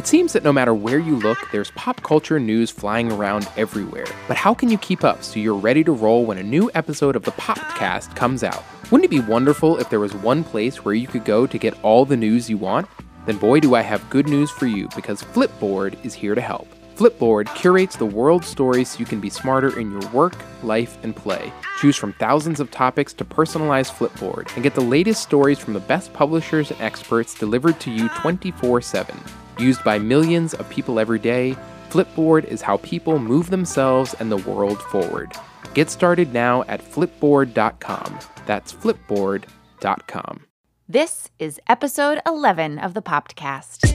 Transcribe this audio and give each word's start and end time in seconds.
It 0.00 0.06
seems 0.06 0.32
that 0.32 0.44
no 0.44 0.50
matter 0.50 0.72
where 0.72 0.98
you 0.98 1.16
look, 1.16 1.36
there's 1.52 1.72
pop 1.72 2.02
culture 2.02 2.40
news 2.40 2.70
flying 2.70 3.12
around 3.12 3.46
everywhere. 3.58 4.06
But 4.28 4.38
how 4.38 4.54
can 4.54 4.70
you 4.70 4.78
keep 4.78 5.04
up 5.04 5.22
so 5.22 5.38
you're 5.38 5.54
ready 5.54 5.84
to 5.84 5.92
roll 5.92 6.24
when 6.24 6.38
a 6.38 6.42
new 6.42 6.70
episode 6.74 7.16
of 7.16 7.24
the 7.24 7.32
Popcast 7.32 8.16
comes 8.16 8.42
out? 8.42 8.64
Wouldn't 8.90 9.04
it 9.04 9.10
be 9.10 9.20
wonderful 9.20 9.76
if 9.76 9.90
there 9.90 10.00
was 10.00 10.14
one 10.14 10.42
place 10.42 10.86
where 10.86 10.94
you 10.94 11.06
could 11.06 11.26
go 11.26 11.46
to 11.46 11.58
get 11.58 11.78
all 11.84 12.06
the 12.06 12.16
news 12.16 12.48
you 12.48 12.56
want? 12.56 12.88
Then 13.26 13.36
boy 13.36 13.60
do 13.60 13.74
I 13.74 13.82
have 13.82 14.08
good 14.08 14.26
news 14.26 14.50
for 14.50 14.64
you 14.64 14.88
because 14.96 15.22
Flipboard 15.22 16.02
is 16.02 16.14
here 16.14 16.34
to 16.34 16.40
help. 16.40 16.66
Flipboard 16.96 17.54
curates 17.54 17.96
the 17.96 18.06
world's 18.06 18.48
stories 18.48 18.92
so 18.92 19.00
you 19.00 19.04
can 19.04 19.20
be 19.20 19.28
smarter 19.28 19.78
in 19.78 19.90
your 19.90 20.10
work, 20.12 20.34
life, 20.62 20.96
and 21.02 21.14
play. 21.14 21.52
Choose 21.78 21.96
from 21.96 22.14
thousands 22.14 22.58
of 22.58 22.70
topics 22.70 23.12
to 23.12 23.24
personalize 23.26 23.90
Flipboard 23.90 24.50
and 24.54 24.62
get 24.62 24.74
the 24.74 24.80
latest 24.80 25.22
stories 25.22 25.58
from 25.58 25.74
the 25.74 25.80
best 25.80 26.10
publishers 26.14 26.70
and 26.70 26.80
experts 26.80 27.34
delivered 27.34 27.78
to 27.80 27.90
you 27.90 28.08
24 28.20 28.80
7. 28.80 29.14
Used 29.60 29.84
by 29.84 29.98
millions 29.98 30.54
of 30.54 30.70
people 30.70 30.98
every 30.98 31.18
day, 31.18 31.54
Flipboard 31.90 32.44
is 32.44 32.62
how 32.62 32.78
people 32.78 33.18
move 33.18 33.50
themselves 33.50 34.14
and 34.14 34.32
the 34.32 34.38
world 34.38 34.80
forward. 34.84 35.34
Get 35.74 35.90
started 35.90 36.32
now 36.32 36.62
at 36.62 36.80
flipboard.com. 36.82 38.18
That's 38.46 38.72
flipboard.com. 38.72 40.46
This 40.88 41.28
is 41.38 41.60
episode 41.68 42.22
11 42.26 42.78
of 42.78 42.94
the 42.94 43.02
Popcast. 43.02 43.86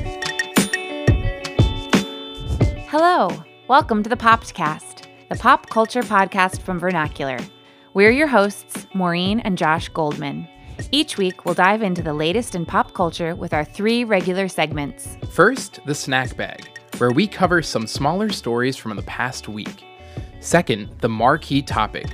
Hello, 2.88 3.30
welcome 3.68 4.04
to 4.04 4.10
the 4.10 4.16
Popcast, 4.16 5.08
the 5.32 5.36
pop 5.36 5.72
culture 5.72 6.04
podcast 6.04 6.62
from 6.62 6.78
Vernacular. 6.78 7.40
We're 7.96 8.12
your 8.12 8.28
hosts, 8.28 8.86
Maureen 8.94 9.40
and 9.40 9.58
Josh 9.58 9.90
Goldman. 9.90 10.48
Each 10.92 11.18
week, 11.18 11.46
we'll 11.46 11.56
dive 11.56 11.82
into 11.82 12.02
the 12.02 12.14
latest 12.14 12.56
in 12.56 12.66
pop 12.66 12.94
culture 12.94 13.36
with 13.36 13.54
our 13.54 13.66
three 13.66 14.04
regular 14.04 14.48
segments. 14.48 15.18
First, 15.30 15.80
the 15.86 15.96
snack 15.96 16.36
bag, 16.38 16.80
where 16.98 17.12
we 17.12 17.28
cover 17.28 17.62
some 17.62 17.88
smaller 17.88 18.30
stories 18.30 18.78
from 18.78 18.96
the 18.96 19.02
past 19.04 19.48
week. 19.48 19.84
Second, 20.40 20.90
the 21.00 21.10
marquee 21.10 21.62
topic, 21.62 22.08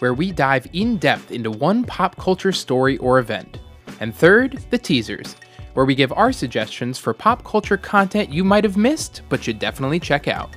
where 0.00 0.14
we 0.14 0.32
dive 0.32 0.66
in 0.72 0.96
depth 0.98 1.30
into 1.30 1.50
one 1.50 1.84
pop 1.84 2.16
culture 2.16 2.52
story 2.52 2.98
or 2.98 3.18
event. 3.18 3.60
And 4.00 4.14
third, 4.14 4.64
the 4.70 4.78
teasers, 4.78 5.36
where 5.74 5.86
we 5.86 5.94
give 5.94 6.12
our 6.12 6.32
suggestions 6.32 6.98
for 6.98 7.14
pop 7.14 7.44
culture 7.44 7.76
content 7.76 8.32
you 8.32 8.44
might 8.44 8.64
have 8.64 8.76
missed 8.76 9.22
but 9.28 9.42
should 9.44 9.58
definitely 9.58 10.00
check 10.00 10.26
out. 10.26 10.56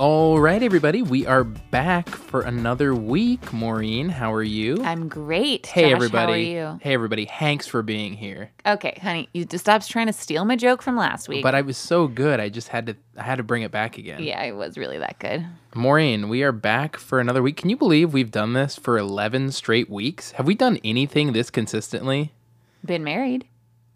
All 0.00 0.40
right, 0.40 0.62
everybody, 0.62 1.02
we 1.02 1.26
are 1.26 1.44
back 1.44 2.08
for 2.08 2.40
another 2.40 2.94
week. 2.94 3.52
Maureen, 3.52 4.08
how 4.08 4.32
are 4.32 4.42
you? 4.42 4.82
I'm 4.82 5.08
great. 5.08 5.66
hey, 5.66 5.82
Josh, 5.82 5.92
everybody. 5.92 6.54
How 6.54 6.70
are 6.70 6.72
you? 6.72 6.80
Hey, 6.80 6.94
everybody. 6.94 7.26
Thanks 7.26 7.66
for 7.66 7.82
being 7.82 8.14
here. 8.14 8.50
Okay, 8.64 8.98
honey, 9.02 9.28
you 9.34 9.44
just 9.44 9.64
stop 9.64 9.84
trying 9.84 10.06
to 10.06 10.14
steal 10.14 10.46
my 10.46 10.56
joke 10.56 10.80
from 10.80 10.96
last 10.96 11.28
week. 11.28 11.42
But 11.42 11.54
I 11.54 11.60
was 11.60 11.76
so 11.76 12.06
good, 12.06 12.40
I 12.40 12.48
just 12.48 12.68
had 12.68 12.86
to 12.86 12.96
I 13.18 13.24
had 13.24 13.36
to 13.36 13.42
bring 13.42 13.60
it 13.60 13.72
back 13.72 13.98
again. 13.98 14.22
yeah, 14.22 14.42
it 14.42 14.52
was 14.52 14.78
really 14.78 14.96
that 14.96 15.18
good. 15.18 15.44
Maureen, 15.74 16.30
we 16.30 16.42
are 16.44 16.52
back 16.52 16.96
for 16.96 17.20
another 17.20 17.42
week. 17.42 17.58
Can 17.58 17.68
you 17.68 17.76
believe 17.76 18.14
we've 18.14 18.30
done 18.30 18.54
this 18.54 18.76
for 18.76 18.96
11 18.96 19.52
straight 19.52 19.90
weeks? 19.90 20.30
Have 20.30 20.46
we 20.46 20.54
done 20.54 20.78
anything 20.82 21.34
this 21.34 21.50
consistently? 21.50 22.32
Been 22.82 23.04
married. 23.04 23.44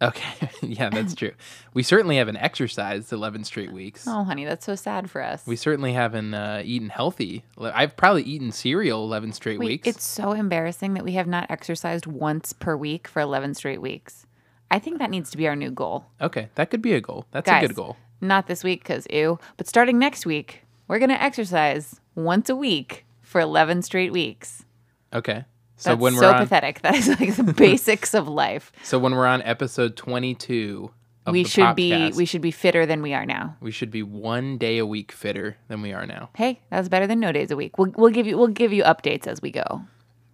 Okay, 0.05 0.51
yeah, 0.63 0.91
that's 0.91 1.15
true. 1.15 1.33
We 1.73 1.83
certainly 1.83 2.17
haven't 2.17 2.37
exercised 2.37 3.13
11 3.13 3.45
straight 3.45 3.73
weeks. 3.73 4.07
Oh, 4.07 4.25
honey, 4.25 4.45
that's 4.45 4.67
so 4.67 4.75
sad 4.75 5.11
for 5.11 5.23
us. 5.23 5.47
We 5.47 5.57
certainly 5.57 5.95
haven't 5.95 6.35
uh, 6.35 6.63
eaten 6.65 6.91
healthy. 6.91 7.45
I've 7.59 7.97
probably 7.97 8.23
eaten 8.23 8.53
cereal 8.53 9.03
11 9.05 9.33
straight 9.33 9.59
Wait, 9.59 9.67
weeks. 9.67 9.89
It's 9.89 10.05
so 10.05 10.33
embarrassing 10.33 10.95
that 10.95 11.05
we 11.05 11.13
have 11.13 11.27
not 11.27 11.51
exercised 11.51 12.07
once 12.07 12.53
per 12.53 12.77
week 12.77 13.09
for 13.09 13.21
11 13.21 13.55
straight 13.55 13.81
weeks. 13.81 14.27
I 14.71 14.79
think 14.79 14.99
that 14.99 15.11
needs 15.11 15.31
to 15.31 15.37
be 15.39 15.49
our 15.49 15.57
new 15.57 15.71
goal. 15.71 16.05
Okay, 16.21 16.49
that 16.57 16.71
could 16.71 16.83
be 16.83 16.93
a 16.93 17.01
goal. 17.01 17.27
That's 17.31 17.49
Guys, 17.49 17.65
a 17.65 17.69
good 17.69 17.77
goal. 17.77 17.97
Not 18.21 18.47
this 18.47 18.63
week 18.63 18.83
because 18.83 19.07
ew, 19.09 19.39
but 19.57 19.67
starting 19.67 19.99
next 19.99 20.27
week, 20.27 20.65
we're 20.87 20.99
going 20.99 21.11
to 21.11 21.23
exercise 21.23 22.01
once 22.15 22.51
a 22.51 22.57
week 22.57 23.07
for 23.23 23.41
11 23.41 23.83
straight 23.83 24.13
weeks. 24.13 24.65
Okay. 25.13 25.45
So 25.85 25.91
That's 25.91 26.01
when 26.01 26.15
we're 26.15 26.21
so 26.21 26.33
on 26.33 26.39
pathetic. 26.39 26.81
That 26.83 26.95
is 26.95 27.09
like 27.09 27.37
the 27.37 27.43
basics 27.45 28.15
of 28.15 28.27
life. 28.27 28.73
So 28.85 28.99
when 28.99 29.15
we're 29.15 29.27
on 29.27 29.43
episode 29.43 29.97
22 29.97 30.91
of 31.27 31.33
We 31.33 31.45
should 31.45 31.77
be 31.77 32.11
we 32.13 32.25
should 32.25 32.41
be 32.41 32.51
fitter 32.51 32.87
than 32.87 33.03
we 33.03 33.13
are 33.13 33.27
now. 33.27 33.57
we 33.61 33.71
should 33.71 33.91
be 33.91 34.03
one 34.03 34.57
day 34.57 34.79
a 34.79 34.87
week 34.87 35.13
fitter 35.13 35.59
than 35.69 35.83
we 35.83 35.93
are 35.93 36.07
now. 36.07 36.31
Hey, 36.37 36.61
that's 36.71 36.89
better 36.89 37.07
than 37.07 37.21
no 37.21 37.33
days 37.33 37.51
a 37.51 37.57
week. 37.57 37.77
We'll, 37.77 37.93
we'll 37.97 38.11
give 38.11 38.27
you 38.27 38.39
we'll 38.39 38.49
give 38.49 38.73
you 38.73 38.83
updates 38.83 39.27
as 39.27 39.43
we 39.43 39.51
go. 39.51 39.83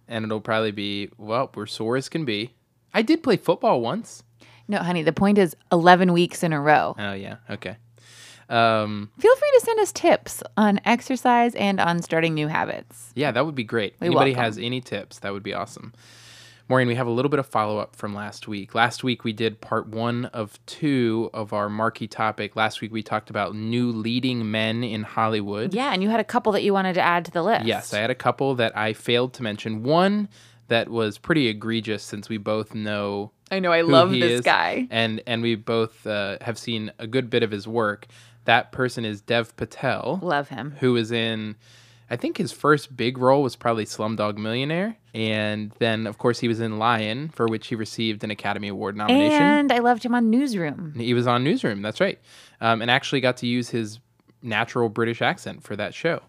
And 0.07 0.23
it'll 0.23 0.39
probably 0.39 0.71
be, 0.71 1.09
well, 1.17 1.51
we're 1.53 1.65
sore 1.65 1.97
as 1.97 2.07
can 2.07 2.23
be. 2.23 2.55
I 2.93 3.01
did 3.01 3.21
play 3.21 3.35
football 3.35 3.81
once. 3.81 4.23
No, 4.69 4.77
honey, 4.77 5.03
the 5.03 5.11
point 5.13 5.37
is 5.37 5.53
11 5.73 6.13
weeks 6.13 6.43
in 6.43 6.53
a 6.53 6.61
row. 6.61 6.95
Oh 6.97 7.11
yeah, 7.13 7.37
okay. 7.49 7.75
Um, 8.51 9.09
Feel 9.19 9.35
free 9.35 9.51
to 9.59 9.65
send 9.65 9.79
us 9.79 9.91
tips 9.91 10.43
on 10.57 10.79
exercise 10.85 11.55
and 11.55 11.79
on 11.79 12.01
starting 12.01 12.33
new 12.33 12.47
habits. 12.47 13.11
yeah, 13.15 13.31
that 13.31 13.45
would 13.45 13.55
be 13.55 13.63
great. 13.63 13.95
We 13.99 14.07
Anybody 14.07 14.31
welcome. 14.31 14.43
has 14.43 14.57
any 14.57 14.81
tips, 14.81 15.19
that 15.19 15.31
would 15.33 15.43
be 15.43 15.53
awesome. 15.53 15.93
Maureen, 16.69 16.87
we 16.87 16.95
have 16.95 17.07
a 17.07 17.11
little 17.11 17.27
bit 17.29 17.39
of 17.39 17.45
follow 17.47 17.79
up 17.79 17.97
from 17.97 18.13
last 18.13 18.47
week. 18.47 18.73
Last 18.73 19.03
week 19.03 19.25
we 19.25 19.33
did 19.33 19.59
part 19.59 19.87
one 19.87 20.25
of 20.25 20.57
two 20.67 21.29
of 21.33 21.51
our 21.51 21.67
marquee 21.69 22.07
topic. 22.07 22.55
Last 22.55 22.79
week 22.79 22.93
we 22.93 23.03
talked 23.03 23.29
about 23.29 23.55
new 23.55 23.91
leading 23.91 24.51
men 24.51 24.81
in 24.83 25.03
Hollywood. 25.03 25.73
Yeah, 25.73 25.91
and 25.91 26.01
you 26.01 26.09
had 26.09 26.21
a 26.21 26.23
couple 26.25 26.53
that 26.53 26.63
you 26.63 26.71
wanted 26.71 26.93
to 26.93 27.01
add 27.01 27.25
to 27.25 27.31
the 27.31 27.43
list. 27.43 27.65
Yes, 27.65 27.93
I 27.93 27.99
had 27.99 28.09
a 28.09 28.15
couple 28.15 28.55
that 28.55 28.77
I 28.77 28.93
failed 28.93 29.33
to 29.33 29.43
mention. 29.43 29.83
One 29.83 30.29
that 30.69 30.87
was 30.87 31.17
pretty 31.17 31.47
egregious 31.47 32.03
since 32.03 32.29
we 32.29 32.37
both 32.37 32.73
know 32.73 33.31
I 33.51 33.59
know. 33.59 33.71
I 33.71 33.81
love 33.81 34.11
this 34.11 34.31
is, 34.31 34.41
guy. 34.41 34.87
and 34.89 35.21
and 35.27 35.41
we 35.41 35.55
both 35.55 36.07
uh, 36.07 36.37
have 36.41 36.57
seen 36.57 36.91
a 36.97 37.05
good 37.05 37.29
bit 37.29 37.43
of 37.43 37.51
his 37.51 37.67
work. 37.67 38.07
That 38.45 38.71
person 38.71 39.05
is 39.05 39.21
Dev 39.21 39.55
Patel, 39.57 40.19
Love 40.23 40.49
him. 40.49 40.75
who 40.79 40.95
is 40.95 41.11
in. 41.11 41.55
I 42.09 42.17
think 42.17 42.37
his 42.37 42.51
first 42.51 42.97
big 42.97 43.17
role 43.17 43.41
was 43.41 43.55
probably 43.55 43.85
Slumdog 43.85 44.37
Millionaire, 44.37 44.97
and 45.13 45.71
then 45.79 46.07
of 46.07 46.17
course 46.17 46.39
he 46.39 46.47
was 46.47 46.59
in 46.59 46.77
Lion, 46.77 47.29
for 47.29 47.45
which 47.47 47.67
he 47.67 47.75
received 47.75 48.23
an 48.23 48.31
Academy 48.31 48.67
Award 48.67 48.97
nomination. 48.97 49.41
And 49.41 49.71
I 49.71 49.79
loved 49.79 50.03
him 50.03 50.13
on 50.15 50.29
Newsroom. 50.29 50.93
He 50.97 51.13
was 51.13 51.25
on 51.27 51.43
Newsroom, 51.43 51.81
that's 51.81 52.01
right, 52.01 52.19
um, 52.59 52.81
and 52.81 52.91
actually 52.91 53.21
got 53.21 53.37
to 53.37 53.47
use 53.47 53.69
his 53.69 53.99
natural 54.41 54.89
British 54.89 55.21
accent 55.21 55.63
for 55.63 55.75
that 55.77 55.93
show. 55.93 56.21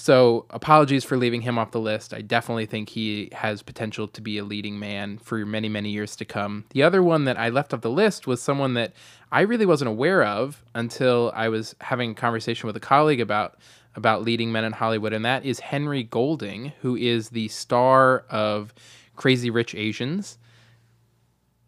So 0.00 0.46
apologies 0.48 1.04
for 1.04 1.18
leaving 1.18 1.42
him 1.42 1.58
off 1.58 1.72
the 1.72 1.78
list. 1.78 2.14
I 2.14 2.22
definitely 2.22 2.64
think 2.64 2.88
he 2.88 3.28
has 3.32 3.60
potential 3.60 4.08
to 4.08 4.22
be 4.22 4.38
a 4.38 4.44
leading 4.44 4.78
man 4.78 5.18
for 5.18 5.44
many, 5.44 5.68
many 5.68 5.90
years 5.90 6.16
to 6.16 6.24
come. 6.24 6.64
The 6.70 6.82
other 6.82 7.02
one 7.02 7.26
that 7.26 7.38
I 7.38 7.50
left 7.50 7.74
off 7.74 7.82
the 7.82 7.90
list 7.90 8.26
was 8.26 8.40
someone 8.40 8.72
that 8.74 8.94
I 9.30 9.42
really 9.42 9.66
wasn't 9.66 9.90
aware 9.90 10.24
of 10.24 10.64
until 10.74 11.30
I 11.34 11.50
was 11.50 11.74
having 11.82 12.12
a 12.12 12.14
conversation 12.14 12.66
with 12.66 12.76
a 12.76 12.80
colleague 12.80 13.20
about 13.20 13.58
about 13.94 14.22
leading 14.22 14.50
men 14.50 14.64
in 14.64 14.72
Hollywood, 14.72 15.12
and 15.12 15.24
that 15.26 15.44
is 15.44 15.60
Henry 15.60 16.04
Golding, 16.04 16.72
who 16.80 16.96
is 16.96 17.28
the 17.28 17.48
star 17.48 18.24
of 18.30 18.72
Crazy 19.16 19.50
Rich 19.50 19.74
Asians. 19.74 20.38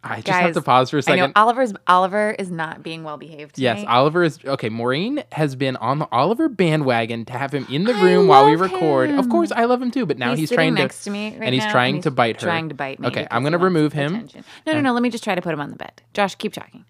I 0.04 0.20
just 0.20 0.38
have 0.38 0.54
to 0.54 0.62
pause 0.62 0.90
for 0.90 0.98
a 0.98 1.02
second. 1.02 1.18
know 1.18 1.32
Oliver's 1.36 1.72
Oliver 1.86 2.32
is 2.38 2.50
not 2.50 2.82
being 2.82 3.04
well 3.04 3.16
behaved. 3.16 3.58
Yes. 3.58 3.84
Oliver 3.86 4.24
is 4.24 4.38
okay. 4.44 4.68
Maureen 4.68 5.22
has 5.32 5.54
been 5.54 5.76
on 5.76 5.98
the 6.00 6.08
Oliver 6.10 6.48
bandwagon 6.48 7.24
to 7.26 7.32
have 7.32 7.52
him 7.52 7.66
in 7.70 7.84
the 7.84 7.94
I 7.94 8.02
room 8.02 8.26
while 8.26 8.46
we 8.46 8.56
record. 8.56 9.10
Of 9.10 9.28
course, 9.28 9.52
I 9.52 9.64
love 9.64 9.80
him 9.80 9.90
too, 9.90 10.06
but 10.06 10.18
now 10.18 10.30
he's, 10.30 10.50
he's, 10.50 10.50
trying 10.50 10.74
next 10.74 10.98
to, 10.98 11.04
to 11.04 11.10
me 11.10 11.30
right 11.30 11.42
and 11.42 11.54
he's 11.54 11.64
now, 11.64 11.72
trying 11.72 11.94
and 11.96 12.02
to 12.04 12.10
bite 12.10 12.40
her. 12.40 12.46
Trying 12.46 12.68
to 12.70 12.74
bite 12.74 12.98
me. 12.98 13.08
Okay, 13.08 13.26
I'm 13.30 13.44
gonna 13.44 13.58
remove 13.58 13.92
him. 13.92 14.14
attention. 14.14 14.44
No, 14.66 14.72
no, 14.72 14.80
no. 14.80 14.92
Let 14.92 15.02
me 15.02 15.10
just 15.10 15.24
try 15.24 15.34
to 15.34 15.42
put 15.42 15.52
him 15.52 15.60
on 15.60 15.70
the 15.70 15.76
bed. 15.76 16.02
Josh, 16.14 16.34
keep 16.34 16.52
talking. 16.52 16.84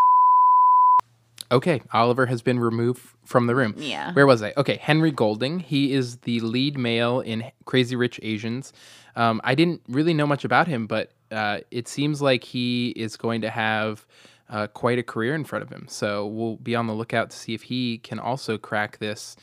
Okay, 1.53 1.83
Oliver 1.93 2.25
has 2.27 2.41
been 2.41 2.59
removed 2.59 3.03
from 3.27 3.47
the 3.47 3.55
room. 3.55 3.75
Yeah. 3.77 4.13
Where 4.15 4.27
was 4.27 4.43
I? 4.43 4.55
Okay, 4.57 4.77
Henry 4.77 5.11
Golding. 5.11 5.61
He 5.61 5.93
is 5.93 6.17
the 6.19 6.41
lead 6.41 6.79
male 6.79 7.21
in 7.21 7.45
Crazy 7.67 7.95
Rich 7.95 8.19
Asians. 8.23 8.73
Um, 9.17 9.39
I 9.45 9.55
didn't 9.55 9.83
really 9.87 10.15
know 10.15 10.27
much 10.27 10.47
about 10.47 10.67
him, 10.67 10.87
but 10.87 11.13
uh, 11.31 11.61
it 11.71 11.89
seems 11.89 12.23
like 12.23 12.43
he 12.43 12.89
is 12.91 13.19
going 13.19 13.43
to 13.43 13.51
have 13.51 14.07
uh, 14.49 14.67
quite 14.69 14.99
a 14.99 15.03
career 15.03 15.35
in 15.35 15.45
front 15.45 15.63
of 15.63 15.71
him. 15.71 15.87
So 15.89 16.27
we'll 16.27 16.57
be 16.57 16.75
on 16.75 16.87
the 16.87 16.95
lookout 16.95 17.31
to 17.31 17.37
see 17.37 17.53
if 17.53 17.63
he 17.63 17.99
can 17.99 18.19
also 18.19 18.57
crack 18.57 18.99
this 18.99 19.37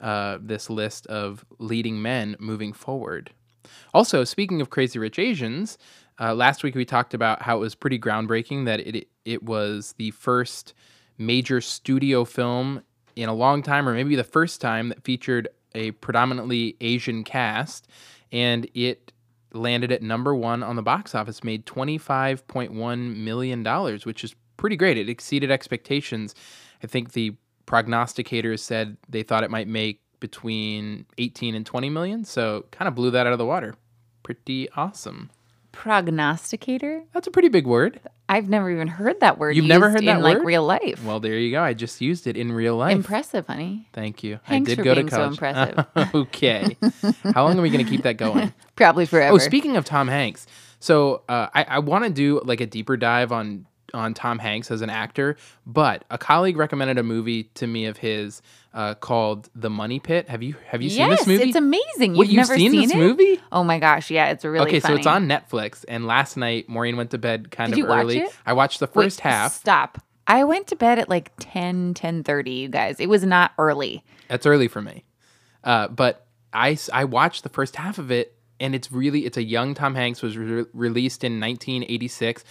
uh, 0.00 0.38
this 0.40 0.68
list 0.68 1.06
of 1.06 1.44
leading 1.58 2.00
men 2.00 2.36
moving 2.38 2.72
forward. 2.72 3.30
Also, 3.92 4.24
speaking 4.24 4.60
of 4.60 4.70
Crazy 4.70 4.98
Rich 4.98 5.18
Asians, 5.18 5.78
uh, 6.20 6.34
last 6.34 6.62
week 6.62 6.74
we 6.74 6.84
talked 6.84 7.14
about 7.14 7.42
how 7.42 7.56
it 7.56 7.60
was 7.60 7.74
pretty 7.74 7.98
groundbreaking 7.98 8.66
that 8.66 8.80
it 8.80 9.08
it 9.24 9.42
was 9.42 9.94
the 9.98 10.12
first 10.12 10.74
major 11.18 11.60
studio 11.60 12.24
film 12.24 12.82
in 13.14 13.28
a 13.28 13.34
long 13.34 13.62
time, 13.62 13.88
or 13.88 13.94
maybe 13.94 14.16
the 14.16 14.24
first 14.24 14.60
time 14.60 14.90
that 14.90 15.02
featured 15.04 15.48
a 15.74 15.90
predominantly 15.92 16.76
Asian 16.80 17.24
cast, 17.24 17.88
and 18.32 18.68
it 18.74 19.12
landed 19.52 19.90
at 19.90 20.02
number 20.02 20.34
one 20.34 20.62
on 20.62 20.76
the 20.76 20.82
box 20.82 21.14
office, 21.14 21.42
made 21.42 21.66
twenty 21.66 21.98
five 21.98 22.46
point 22.46 22.72
one 22.72 23.24
million 23.24 23.62
dollars, 23.62 24.04
which 24.04 24.22
is 24.24 24.34
pretty 24.56 24.76
great. 24.76 24.98
It 24.98 25.08
exceeded 25.08 25.50
expectations. 25.50 26.34
I 26.82 26.86
think 26.86 27.12
the 27.12 27.34
prognosticators 27.66 28.60
said 28.60 28.96
they 29.08 29.22
thought 29.22 29.44
it 29.44 29.50
might 29.50 29.68
make 29.68 30.00
between 30.20 31.04
18 31.18 31.54
and 31.54 31.66
20 31.66 31.90
million, 31.90 32.24
so 32.24 32.64
kind 32.70 32.88
of 32.88 32.94
blew 32.94 33.10
that 33.10 33.26
out 33.26 33.32
of 33.32 33.38
the 33.38 33.44
water. 33.44 33.74
Pretty 34.22 34.68
awesome. 34.70 35.30
Prognosticator? 35.72 37.04
That's 37.12 37.26
a 37.26 37.30
pretty 37.30 37.48
big 37.48 37.66
word. 37.66 38.00
I've 38.28 38.48
never 38.48 38.70
even 38.70 38.88
heard 38.88 39.20
that 39.20 39.38
word. 39.38 39.54
You've 39.56 39.66
never 39.66 39.88
heard 39.88 40.04
that 40.04 40.16
in 40.16 40.22
like 40.22 40.42
real 40.42 40.64
life. 40.64 41.04
Well, 41.04 41.20
there 41.20 41.38
you 41.38 41.52
go. 41.52 41.62
I 41.62 41.74
just 41.74 42.00
used 42.00 42.26
it 42.26 42.36
in 42.36 42.52
real 42.52 42.76
life. 42.76 42.94
Impressive, 42.94 43.46
honey. 43.46 43.88
Thank 43.92 44.24
you. 44.24 44.40
Thanks 44.48 44.68
I 44.68 44.70
did 44.70 44.78
for 44.78 44.84
go 44.84 44.94
being 44.94 45.08
to 45.08 45.14
so 45.14 45.24
impressive. 45.24 45.86
okay. 46.14 46.76
How 47.34 47.44
long 47.44 47.58
are 47.58 47.62
we 47.62 47.70
going 47.70 47.84
to 47.84 47.90
keep 47.90 48.02
that 48.02 48.16
going? 48.16 48.52
Probably 48.76 49.06
forever. 49.06 49.34
Oh, 49.34 49.38
speaking 49.38 49.76
of 49.76 49.84
Tom 49.84 50.08
Hanks, 50.08 50.46
so 50.80 51.22
uh, 51.28 51.48
I, 51.54 51.62
I 51.64 51.78
want 51.78 52.04
to 52.04 52.10
do 52.10 52.40
like 52.44 52.60
a 52.60 52.66
deeper 52.66 52.96
dive 52.96 53.30
on 53.30 53.66
on 53.96 54.14
Tom 54.14 54.38
Hanks 54.38 54.70
as 54.70 54.82
an 54.82 54.90
actor, 54.90 55.36
but 55.66 56.04
a 56.10 56.18
colleague 56.18 56.56
recommended 56.56 56.98
a 56.98 57.02
movie 57.02 57.44
to 57.54 57.66
me 57.66 57.86
of 57.86 57.96
his 57.96 58.42
uh, 58.74 58.94
called 58.94 59.48
The 59.54 59.70
Money 59.70 59.98
Pit. 59.98 60.28
Have 60.28 60.42
you 60.42 60.54
have 60.66 60.82
you 60.82 60.90
seen 60.90 60.98
yes, 61.08 61.20
this 61.20 61.26
movie? 61.26 61.44
it's 61.44 61.56
amazing. 61.56 62.10
You've 62.12 62.18
What, 62.18 62.26
you've 62.28 62.36
never 62.36 62.56
seen 62.56 62.72
this 62.72 62.92
it? 62.92 62.96
movie? 62.96 63.40
Oh 63.50 63.64
my 63.64 63.78
gosh, 63.78 64.10
yeah, 64.10 64.30
it's 64.30 64.44
really 64.44 64.66
okay, 64.68 64.80
funny. 64.80 64.94
so 64.94 64.98
it's 64.98 65.06
on 65.06 65.26
Netflix, 65.26 65.84
and 65.88 66.06
last 66.06 66.36
night 66.36 66.68
Maureen 66.68 66.96
went 66.96 67.10
to 67.12 67.18
bed 67.18 67.50
kind 67.50 67.72
Did 67.72 67.84
of 67.84 67.88
watch 67.88 68.00
early. 68.02 68.18
it? 68.18 68.36
I 68.44 68.52
watched 68.52 68.80
the 68.80 68.86
Wait, 68.94 69.04
first 69.04 69.20
half. 69.20 69.54
Stop. 69.54 70.02
I 70.26 70.44
went 70.44 70.66
to 70.68 70.76
bed 70.76 70.98
at 70.98 71.08
like 71.08 71.30
10, 71.38 71.94
10.30, 71.94 72.56
you 72.56 72.68
guys. 72.68 72.98
It 72.98 73.08
was 73.08 73.24
not 73.24 73.52
early. 73.58 74.04
That's 74.28 74.44
early 74.44 74.66
for 74.66 74.82
me. 74.82 75.04
Uh, 75.62 75.86
but 75.86 76.26
I 76.52 77.04
watched 77.04 77.42
the 77.42 77.48
first 77.48 77.76
half 77.76 77.98
of 77.98 78.10
it, 78.10 78.34
and 78.58 78.74
it's 78.74 78.90
really 78.90 79.26
it's 79.26 79.36
a 79.36 79.42
young 79.42 79.74
Tom 79.74 79.94
Hanks 79.94 80.22
was 80.22 80.36
re- 80.36 80.64
released 80.72 81.22
in 81.22 81.38
1986. 81.40 82.44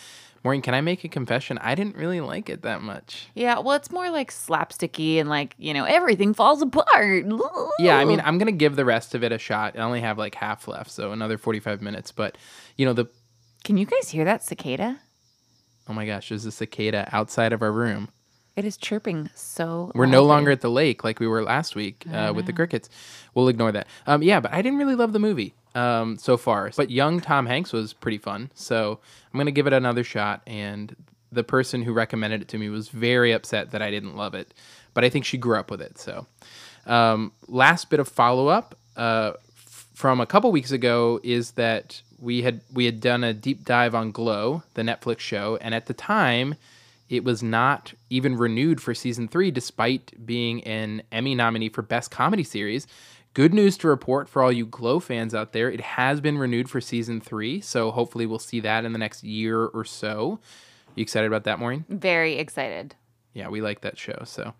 Maureen, 0.45 0.61
can 0.61 0.75
I 0.75 0.81
make 0.81 1.03
a 1.03 1.07
confession? 1.07 1.57
I 1.57 1.73
didn't 1.73 1.95
really 1.95 2.21
like 2.21 2.51
it 2.51 2.61
that 2.61 2.83
much. 2.83 3.29
Yeah, 3.33 3.57
well, 3.57 3.75
it's 3.75 3.89
more 3.89 4.11
like 4.11 4.29
slapsticky 4.29 5.19
and 5.19 5.27
like, 5.27 5.55
you 5.57 5.73
know, 5.73 5.85
everything 5.85 6.35
falls 6.35 6.61
apart. 6.61 7.25
Yeah, 7.79 7.97
I 7.97 8.05
mean, 8.05 8.21
I'm 8.23 8.37
gonna 8.37 8.51
give 8.51 8.75
the 8.75 8.85
rest 8.85 9.15
of 9.15 9.23
it 9.23 9.31
a 9.31 9.39
shot. 9.39 9.75
I 9.75 9.81
only 9.81 10.01
have 10.01 10.19
like 10.19 10.35
half 10.35 10.67
left, 10.67 10.91
so 10.91 11.11
another 11.11 11.39
45 11.39 11.81
minutes. 11.81 12.11
But 12.11 12.37
you 12.77 12.85
know, 12.85 12.93
the 12.93 13.07
Can 13.63 13.77
you 13.77 13.87
guys 13.87 14.09
hear 14.09 14.23
that 14.25 14.43
cicada? 14.43 14.99
oh 15.89 15.93
my 15.93 16.05
gosh, 16.05 16.29
there's 16.29 16.45
a 16.45 16.51
cicada 16.51 17.09
outside 17.11 17.51
of 17.51 17.63
our 17.63 17.71
room. 17.71 18.09
It 18.55 18.65
is 18.65 18.77
chirping 18.77 19.31
so 19.33 19.91
We're 19.95 20.05
no 20.05 20.23
longer 20.25 20.51
at 20.51 20.61
the 20.61 20.69
lake 20.69 21.03
like 21.03 21.19
we 21.19 21.27
were 21.27 21.41
last 21.41 21.75
week 21.75 22.05
uh, 22.13 22.33
with 22.35 22.45
the 22.45 22.53
crickets. 22.53 22.87
We'll 23.33 23.47
ignore 23.47 23.71
that. 23.71 23.87
Um, 24.05 24.21
yeah, 24.21 24.39
but 24.39 24.53
I 24.53 24.61
didn't 24.61 24.77
really 24.77 24.95
love 24.95 25.11
the 25.11 25.19
movie 25.19 25.55
um, 25.75 26.17
so 26.17 26.37
far. 26.37 26.71
But 26.75 26.89
young 26.89 27.19
Tom 27.19 27.45
Hanks 27.45 27.71
was 27.71 27.93
pretty 27.93 28.17
fun, 28.17 28.49
so 28.55 28.99
I'm 29.31 29.37
gonna 29.37 29.51
give 29.51 29.67
it 29.67 29.73
another 29.73 30.03
shot. 30.03 30.41
And 30.47 30.95
the 31.31 31.43
person 31.43 31.83
who 31.83 31.93
recommended 31.93 32.41
it 32.41 32.47
to 32.49 32.57
me 32.57 32.69
was 32.69 32.89
very 32.89 33.31
upset 33.33 33.71
that 33.71 33.81
I 33.81 33.91
didn't 33.91 34.15
love 34.15 34.33
it, 34.33 34.53
but 34.93 35.03
I 35.03 35.09
think 35.09 35.25
she 35.25 35.37
grew 35.37 35.57
up 35.57 35.69
with 35.69 35.81
it. 35.81 35.99
So, 35.99 36.25
um, 36.87 37.33
last 37.47 37.89
bit 37.89 37.99
of 37.99 38.07
follow 38.07 38.47
up 38.47 38.75
uh, 38.95 39.33
f- 39.65 39.87
from 39.93 40.21
a 40.21 40.25
couple 40.25 40.51
weeks 40.51 40.71
ago 40.71 41.19
is 41.23 41.51
that 41.51 42.01
we 42.19 42.41
had 42.41 42.61
we 42.73 42.85
had 42.85 43.01
done 43.01 43.23
a 43.23 43.33
deep 43.33 43.65
dive 43.65 43.93
on 43.93 44.11
Glow, 44.11 44.63
the 44.73 44.81
Netflix 44.81 45.19
show, 45.19 45.57
and 45.61 45.75
at 45.75 45.87
the 45.87 45.93
time 45.93 46.55
it 47.09 47.23
was 47.23 47.43
not 47.43 47.93
even 48.09 48.35
renewed 48.35 48.81
for 48.81 48.95
season 48.95 49.27
three, 49.27 49.51
despite 49.51 50.25
being 50.25 50.63
an 50.63 51.03
Emmy 51.11 51.35
nominee 51.35 51.69
for 51.69 51.81
Best 51.83 52.09
Comedy 52.09 52.43
Series. 52.43 52.87
Good 53.35 53.53
news 53.53 53.75
to 53.79 53.89
report 53.89 54.29
for 54.29 54.41
all 54.41 54.49
you 54.49 54.65
Glow 54.65 55.01
fans 55.01 55.35
out 55.35 55.51
there. 55.51 55.69
It 55.69 55.81
has 55.81 56.21
been 56.21 56.37
renewed 56.37 56.69
for 56.69 56.79
season 56.79 57.19
three, 57.19 57.59
so 57.59 57.91
hopefully 57.91 58.25
we'll 58.25 58.39
see 58.39 58.61
that 58.61 58.85
in 58.85 58.93
the 58.93 58.97
next 58.97 59.25
year 59.25 59.65
or 59.65 59.83
so. 59.83 60.39
You 60.95 61.01
excited 61.01 61.27
about 61.27 61.43
that, 61.43 61.59
Maureen? 61.59 61.83
Very 61.89 62.37
excited. 62.37 62.95
Yeah, 63.33 63.49
we 63.49 63.59
like 63.59 63.81
that 63.81 63.97
show. 63.97 64.21
So 64.23 64.53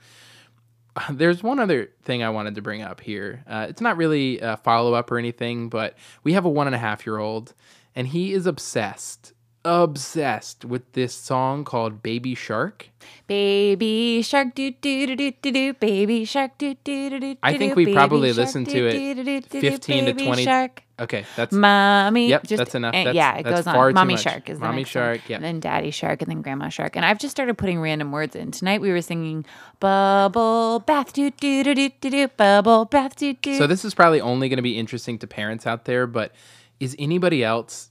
there's 1.09 1.41
one 1.41 1.59
other 1.59 1.91
thing 2.03 2.21
I 2.21 2.29
wanted 2.31 2.55
to 2.55 2.61
bring 2.61 2.81
up 2.81 2.99
here. 2.99 3.45
Uh, 3.47 3.67
it's 3.69 3.79
not 3.79 3.95
really 3.95 4.41
a 4.41 4.57
follow 4.57 4.93
up 4.93 5.09
or 5.09 5.17
anything, 5.17 5.69
but 5.69 5.97
we 6.25 6.33
have 6.33 6.43
a 6.43 6.49
one 6.49 6.67
and 6.67 6.75
a 6.75 6.79
half 6.79 7.05
year 7.05 7.17
old, 7.17 7.53
and 7.95 8.07
he 8.07 8.33
is 8.33 8.45
obsessed, 8.45 9.31
obsessed 9.65 10.63
with 10.63 10.93
this 10.93 11.13
song 11.13 11.65
called 11.65 12.01
Baby 12.03 12.35
Shark. 12.35 12.89
Baby 13.27 14.21
shark 14.21 14.53
doo 14.55 14.71
doo 14.71 15.07
doo 15.07 15.15
doo 15.15 15.31
doo 15.41 15.51
doo 15.51 15.73
baby 15.73 16.25
shark 16.25 16.57
doo 16.57 16.75
doo 16.83 17.09
doo 17.09 17.19
doo 17.19 17.35
I 17.41 17.57
think 17.57 17.75
we 17.75 17.91
probably 17.91 18.33
listened 18.33 18.67
to 18.69 18.87
it 18.87 18.91
doo, 18.91 19.15
doo, 19.15 19.23
doo, 19.23 19.41
doo, 19.41 19.61
15 19.61 20.05
to 20.05 20.13
20 20.13 20.43
shark. 20.43 20.83
Okay, 20.99 21.25
that's 21.35 21.51
Mommy. 21.51 22.29
Yep, 22.29 22.43
just, 22.43 22.57
that's 22.59 22.75
enough. 22.75 22.93
That's- 22.93 23.15
yeah, 23.15 23.37
it 23.37 23.43
that's 23.43 23.55
goes 23.57 23.65
far 23.65 23.87
on. 23.87 23.93
Mommy 23.95 24.15
shark 24.17 24.49
is 24.49 24.59
Mommy 24.59 24.77
next 24.83 24.95
one. 24.95 25.03
shark, 25.03 25.29
yeah. 25.29 25.35
And 25.37 25.43
then 25.45 25.59
daddy 25.59 25.91
shark 25.91 26.21
and 26.21 26.31
then 26.31 26.41
grandma 26.41 26.69
shark. 26.69 26.95
And 26.95 27.03
I've 27.03 27.19
just 27.19 27.31
started 27.31 27.57
putting 27.57 27.81
random 27.81 28.11
words 28.11 28.35
in. 28.35 28.51
Tonight 28.51 28.79
we 28.81 28.91
were 28.91 29.01
singing 29.01 29.45
bubble 29.79 30.79
bath 30.79 31.11
doo 31.13 31.31
doo 31.31 31.63
doo 31.63 31.75
doo 31.75 31.89
doo 31.99 32.09
doo 32.11 32.27
bubble 32.29 32.85
bath 32.85 33.15
doo 33.15 33.33
doo. 33.33 33.57
So 33.57 33.67
this 33.67 33.83
is 33.83 33.93
probably 33.93 34.21
only 34.21 34.49
going 34.49 34.57
to 34.57 34.63
be 34.63 34.77
interesting 34.77 35.17
to 35.19 35.27
parents 35.27 35.65
out 35.67 35.85
there, 35.85 36.07
but 36.07 36.31
is 36.79 36.95
anybody 36.99 37.43
else 37.43 37.89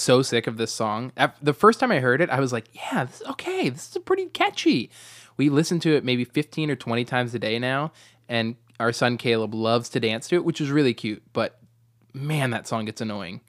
so 0.00 0.22
sick 0.22 0.46
of 0.46 0.56
this 0.56 0.72
song? 0.72 1.12
At- 1.16 1.36
The 1.42 1.52
first 1.54 1.78
time 1.80 1.92
I 1.92 2.00
heard 2.00 2.20
it, 2.20 2.30
I 2.30 2.40
was 2.40 2.52
like, 2.52 2.66
"Yeah, 2.72 3.04
this 3.04 3.20
is 3.20 3.26
okay. 3.28 3.68
This 3.68 3.90
is 3.94 4.02
pretty 4.02 4.26
catchy." 4.26 4.90
We 5.36 5.48
listen 5.48 5.80
to 5.80 5.94
it 5.94 6.04
maybe 6.04 6.24
15 6.24 6.70
or 6.70 6.76
20 6.76 7.04
times 7.04 7.34
a 7.34 7.38
day 7.38 7.58
now, 7.58 7.92
and 8.28 8.56
our 8.78 8.92
son 8.92 9.16
Caleb 9.16 9.54
loves 9.54 9.88
to 9.90 10.00
dance 10.00 10.28
to 10.28 10.36
it, 10.36 10.44
which 10.44 10.60
is 10.60 10.70
really 10.70 10.94
cute, 10.94 11.22
but 11.32 11.58
man, 12.12 12.50
that 12.50 12.66
song 12.66 12.84
gets 12.86 13.00
annoying. 13.00 13.40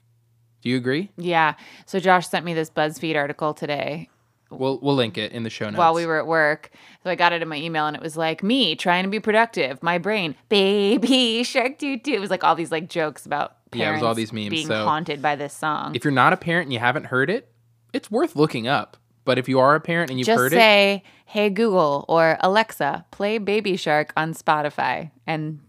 Do 0.62 0.68
you 0.70 0.76
agree? 0.76 1.10
yeah. 1.16 1.54
So 1.86 1.98
Josh 1.98 2.28
sent 2.28 2.44
me 2.44 2.54
this 2.54 2.70
BuzzFeed 2.70 3.16
article 3.16 3.52
today 3.54 4.08
We'll 4.50 4.78
we'll 4.80 4.94
link 4.94 5.16
it 5.16 5.32
in 5.32 5.42
the 5.44 5.50
show 5.50 5.64
notes. 5.64 5.78
while 5.78 5.94
we 5.94 6.04
were 6.06 6.18
at 6.18 6.26
work. 6.26 6.70
So 7.02 7.08
I 7.10 7.14
got 7.14 7.32
it 7.32 7.40
in 7.40 7.48
my 7.48 7.56
email 7.56 7.86
and 7.86 7.96
it 7.96 8.02
was 8.02 8.16
like 8.18 8.42
me 8.42 8.76
trying 8.76 9.02
to 9.04 9.08
be 9.10 9.18
productive. 9.18 9.82
My 9.82 9.96
brain, 9.98 10.34
baby 10.50 11.42
shark 11.44 11.78
doo 11.78 11.96
doo. 11.98 12.12
It 12.12 12.20
was 12.20 12.28
like 12.30 12.44
all 12.44 12.54
these 12.54 12.70
like 12.70 12.88
jokes 12.88 13.24
about 13.26 13.56
Yeah, 13.74 13.90
it 13.90 13.94
was 13.94 14.02
all 14.02 14.14
these 14.14 14.32
memes, 14.32 14.50
being 14.50 14.66
so- 14.66 14.84
haunted 14.84 15.22
by 15.22 15.36
this 15.36 15.54
song. 15.54 15.94
if 15.94 16.04
you're 16.04 16.12
not 16.12 16.32
a 16.32 16.36
parent 16.36 16.66
and 16.66 16.72
you 16.72 16.78
haven't 16.78 17.06
heard 17.06 17.30
it, 17.30 17.50
it's 17.92 18.10
worth 18.10 18.36
looking 18.36 18.66
up. 18.68 18.96
But 19.24 19.38
if 19.38 19.48
you 19.48 19.60
are 19.60 19.74
a 19.76 19.80
parent 19.80 20.10
and 20.10 20.18
you've 20.18 20.26
Just 20.26 20.38
heard 20.38 20.46
it, 20.52 20.56
Just 20.56 20.60
say, 20.60 21.02
"Hey 21.26 21.48
Google" 21.48 22.04
or 22.08 22.36
Alexa, 22.40 23.04
play 23.12 23.38
Baby 23.38 23.76
Shark 23.76 24.12
on 24.16 24.34
Spotify, 24.34 25.10
and 25.26 25.60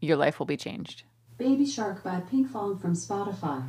your 0.00 0.16
life 0.16 0.38
will 0.38 0.46
be 0.46 0.56
changed. 0.56 1.02
Baby 1.36 1.66
Shark 1.66 2.04
by 2.04 2.20
Pinkfong 2.20 2.80
from 2.80 2.94
Spotify. 2.94 3.64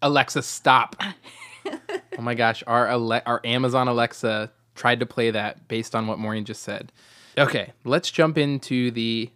Alexa, 0.00 0.42
stop. 0.42 0.96
oh 1.66 1.76
my 2.20 2.34
gosh, 2.34 2.62
our 2.66 2.88
Ale- 2.88 3.22
our 3.26 3.40
Amazon 3.44 3.86
Alexa 3.88 4.50
tried 4.74 5.00
to 5.00 5.06
play 5.06 5.30
that 5.30 5.68
based 5.68 5.94
on 5.94 6.06
what 6.06 6.18
Maureen 6.18 6.46
just 6.46 6.62
said. 6.62 6.90
Okay, 7.36 7.72
let's 7.84 8.10
jump 8.10 8.38
into 8.38 8.90
the 8.92 9.30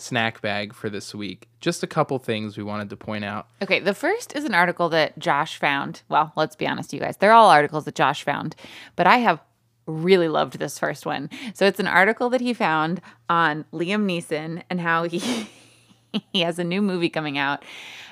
snack 0.00 0.40
bag 0.40 0.72
for 0.74 0.88
this 0.88 1.14
week. 1.14 1.48
Just 1.60 1.82
a 1.82 1.86
couple 1.86 2.18
things 2.18 2.56
we 2.56 2.62
wanted 2.62 2.90
to 2.90 2.96
point 2.96 3.24
out. 3.24 3.48
Okay, 3.62 3.80
the 3.80 3.94
first 3.94 4.34
is 4.36 4.44
an 4.44 4.54
article 4.54 4.88
that 4.90 5.18
Josh 5.18 5.58
found. 5.58 6.02
Well, 6.08 6.32
let's 6.36 6.56
be 6.56 6.66
honest, 6.66 6.92
you 6.92 7.00
guys. 7.00 7.16
They're 7.16 7.32
all 7.32 7.50
articles 7.50 7.84
that 7.84 7.94
Josh 7.94 8.22
found, 8.22 8.54
but 8.96 9.06
I 9.06 9.18
have 9.18 9.40
really 9.86 10.28
loved 10.28 10.58
this 10.58 10.78
first 10.78 11.06
one. 11.06 11.30
So 11.54 11.66
it's 11.66 11.80
an 11.80 11.86
article 11.86 12.28
that 12.30 12.40
he 12.40 12.52
found 12.52 13.00
on 13.28 13.64
Liam 13.72 14.04
Neeson 14.06 14.62
and 14.70 14.80
how 14.80 15.04
he 15.04 15.18
he 16.32 16.40
has 16.40 16.58
a 16.58 16.64
new 16.64 16.82
movie 16.82 17.08
coming 17.10 17.38
out. 17.38 17.64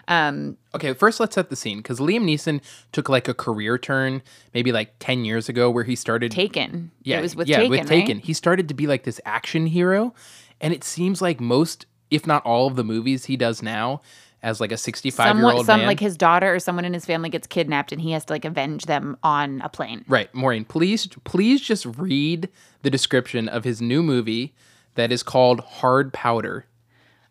Um, 0.08 0.56
Okay, 0.74 0.92
first 0.92 1.18
let's 1.18 1.34
set 1.34 1.50
the 1.50 1.56
scene 1.56 1.78
because 1.78 1.98
Liam 1.98 2.24
Neeson 2.24 2.60
took 2.92 3.08
like 3.08 3.28
a 3.28 3.34
career 3.34 3.76
turn 3.78 4.22
maybe 4.54 4.70
like 4.70 4.94
10 5.00 5.24
years 5.24 5.48
ago 5.48 5.70
where 5.70 5.84
he 5.84 5.96
started 5.96 6.30
Taken. 6.30 6.90
Yeah, 7.02 7.18
it 7.18 7.22
was 7.22 7.34
with 7.34 7.48
Taken. 7.48 7.60
yeah, 7.62 7.68
Taken. 7.68 7.70
with 7.70 7.90
right? 7.90 8.00
Taken. 8.00 8.18
He 8.20 8.32
started 8.32 8.68
to 8.68 8.74
be 8.74 8.86
like 8.86 9.04
this 9.04 9.20
action 9.24 9.66
hero, 9.66 10.14
and 10.60 10.72
it 10.72 10.84
seems 10.84 11.20
like 11.22 11.40
most, 11.40 11.86
if 12.10 12.26
not 12.26 12.44
all, 12.44 12.66
of 12.66 12.76
the 12.76 12.84
movies 12.84 13.26
he 13.26 13.36
does 13.36 13.62
now, 13.62 14.00
as 14.42 14.60
like 14.60 14.72
a 14.72 14.76
sixty-five 14.76 15.26
year 15.26 15.34
Someone, 15.34 15.54
old 15.56 15.66
some 15.66 15.80
man. 15.80 15.86
like 15.86 16.00
his 16.00 16.16
daughter 16.16 16.54
or 16.54 16.60
someone 16.60 16.84
in 16.84 16.92
his 16.94 17.04
family 17.04 17.28
gets 17.28 17.46
kidnapped, 17.46 17.92
and 17.92 18.00
he 18.00 18.12
has 18.12 18.24
to 18.26 18.32
like 18.32 18.44
avenge 18.44 18.86
them 18.86 19.16
on 19.22 19.60
a 19.62 19.68
plane. 19.68 20.04
right, 20.08 20.32
Maureen, 20.34 20.64
please, 20.64 21.06
please 21.24 21.60
just 21.60 21.84
read 21.84 22.48
the 22.82 22.90
description 22.90 23.48
of 23.48 23.64
his 23.64 23.80
new 23.80 24.02
movie 24.02 24.54
that 24.94 25.10
is 25.10 25.22
called 25.22 25.60
Hard 25.60 26.12
Powder. 26.12 26.66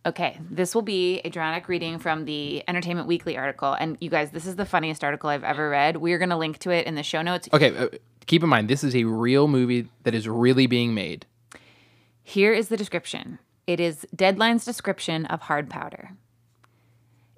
Okay, 0.06 0.38
this 0.52 0.76
will 0.76 0.84
be 0.84 1.20
a 1.22 1.32
dramatic 1.32 1.68
reading 1.68 1.98
from 1.98 2.26
the 2.26 2.64
Entertainment 2.68 3.08
Weekly 3.08 3.38
article. 3.38 3.74
And 3.74 3.98
you 4.00 4.12
guys, 4.12 4.30
this 4.30 4.46
is 4.46 4.56
the 4.56 4.66
funniest 4.66 5.04
article 5.04 5.32
I've 5.32 5.44
ever 5.44 5.68
read. 5.68 5.98
We're 5.98 6.20
going 6.20 6.30
to 6.30 6.38
link 6.38 6.60
to 6.60 6.70
it 6.70 6.86
in 6.86 6.94
the 6.94 7.02
show 7.02 7.24
notes. 7.24 7.50
Okay, 7.52 7.76
uh, 7.76 7.88
keep 8.28 8.44
in 8.44 8.50
mind 8.50 8.68
this 8.70 8.84
is 8.84 8.96
a 8.96 9.06
real 9.06 9.48
movie 9.48 9.88
that 10.04 10.14
is 10.14 10.28
really 10.28 10.68
being 10.68 10.94
made. 10.94 11.26
Here 12.28 12.54
is 12.54 12.70
the 12.70 12.76
description 12.76 13.38
it 13.68 13.80
is 13.80 14.08
Deadline's 14.14 14.66
description 14.66 15.28
of 15.28 15.42
hard 15.42 15.70
powder. 15.70 16.14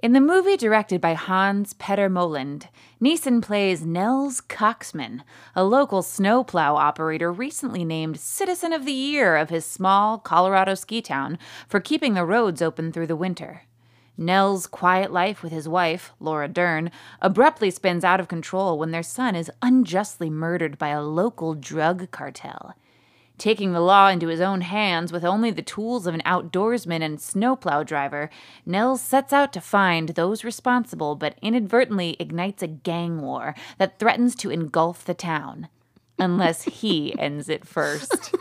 In 0.01 0.13
the 0.13 0.22
movie 0.22 0.56
directed 0.56 1.01
by 1.01 1.13
Hans 1.13 1.74
Petter 1.74 2.08
Moland, 2.08 2.70
Neeson 3.01 3.41
plays 3.41 3.86
Nels 3.86 4.39
Coxman, 4.39 5.24
a 5.53 5.65
local 5.65 6.01
snowplow 6.01 6.75
operator 6.75 7.34
recently 7.34 7.84
named 7.84 8.17
Citizen 8.17 8.72
of 8.72 8.86
the 8.86 8.94
Year 8.94 9.36
of 9.36 9.50
his 9.50 9.65
small 9.65 10.17
Colorado 10.17 10.74
ski 10.74 11.01
town 11.01 11.38
for 11.67 11.82
keeping 11.82 12.13
the 12.13 12.25
roads 12.25 12.62
open 12.62 12.94
through 12.94 13.08
the 13.08 13.15
winter. 13.17 13.63
Nell's 14.17 14.67
quiet 14.67 15.12
life 15.12 15.44
with 15.44 15.51
his 15.51 15.67
wife, 15.67 16.13
Laura 16.22 16.48
Dern, 16.48 16.91
abruptly 17.22 17.72
spins 17.72 18.06
out 18.06 18.22
of 18.22 18.29
control 18.29 18.79
when 18.79 18.91
their 18.91 19.03
son 19.03 19.36
is 19.36 19.51
unjustly 19.62 20.29
murdered 20.29 20.77
by 20.77 20.89
a 20.89 21.03
local 21.03 21.56
drug 21.56 22.10
cartel. 22.10 22.74
Taking 23.38 23.72
the 23.74 23.79
law 23.82 24.08
into 24.08 24.27
his 24.27 24.41
own 24.41 24.62
hands 24.62 25.12
with 25.12 25.24
only 25.24 25.51
the 25.51 25.62
tools 25.62 26.08
of 26.08 26.15
an 26.15 26.24
outdoorsman 26.25 27.03
and 27.03 27.22
snowplow 27.22 27.84
driver, 27.84 28.32
Nels 28.65 29.00
sets 29.01 29.32
out 29.32 29.53
to 29.53 29.62
find 29.62 30.10
those 30.10 30.44
responsible 30.44 31.15
but 31.15 31.38
inadvertently 31.41 32.15
ignites 32.20 32.63
a 32.63 32.67
gang 32.67 33.22
war 33.22 33.53
that 33.77 34.00
threatens 34.00 34.36
to 34.38 34.50
engulf 34.50 35.06
the 35.06 35.13
town. 35.13 35.67
unless 36.17 36.63
he 36.63 37.13
ends 37.20 37.48
it 37.48 37.63
first. 37.63 38.34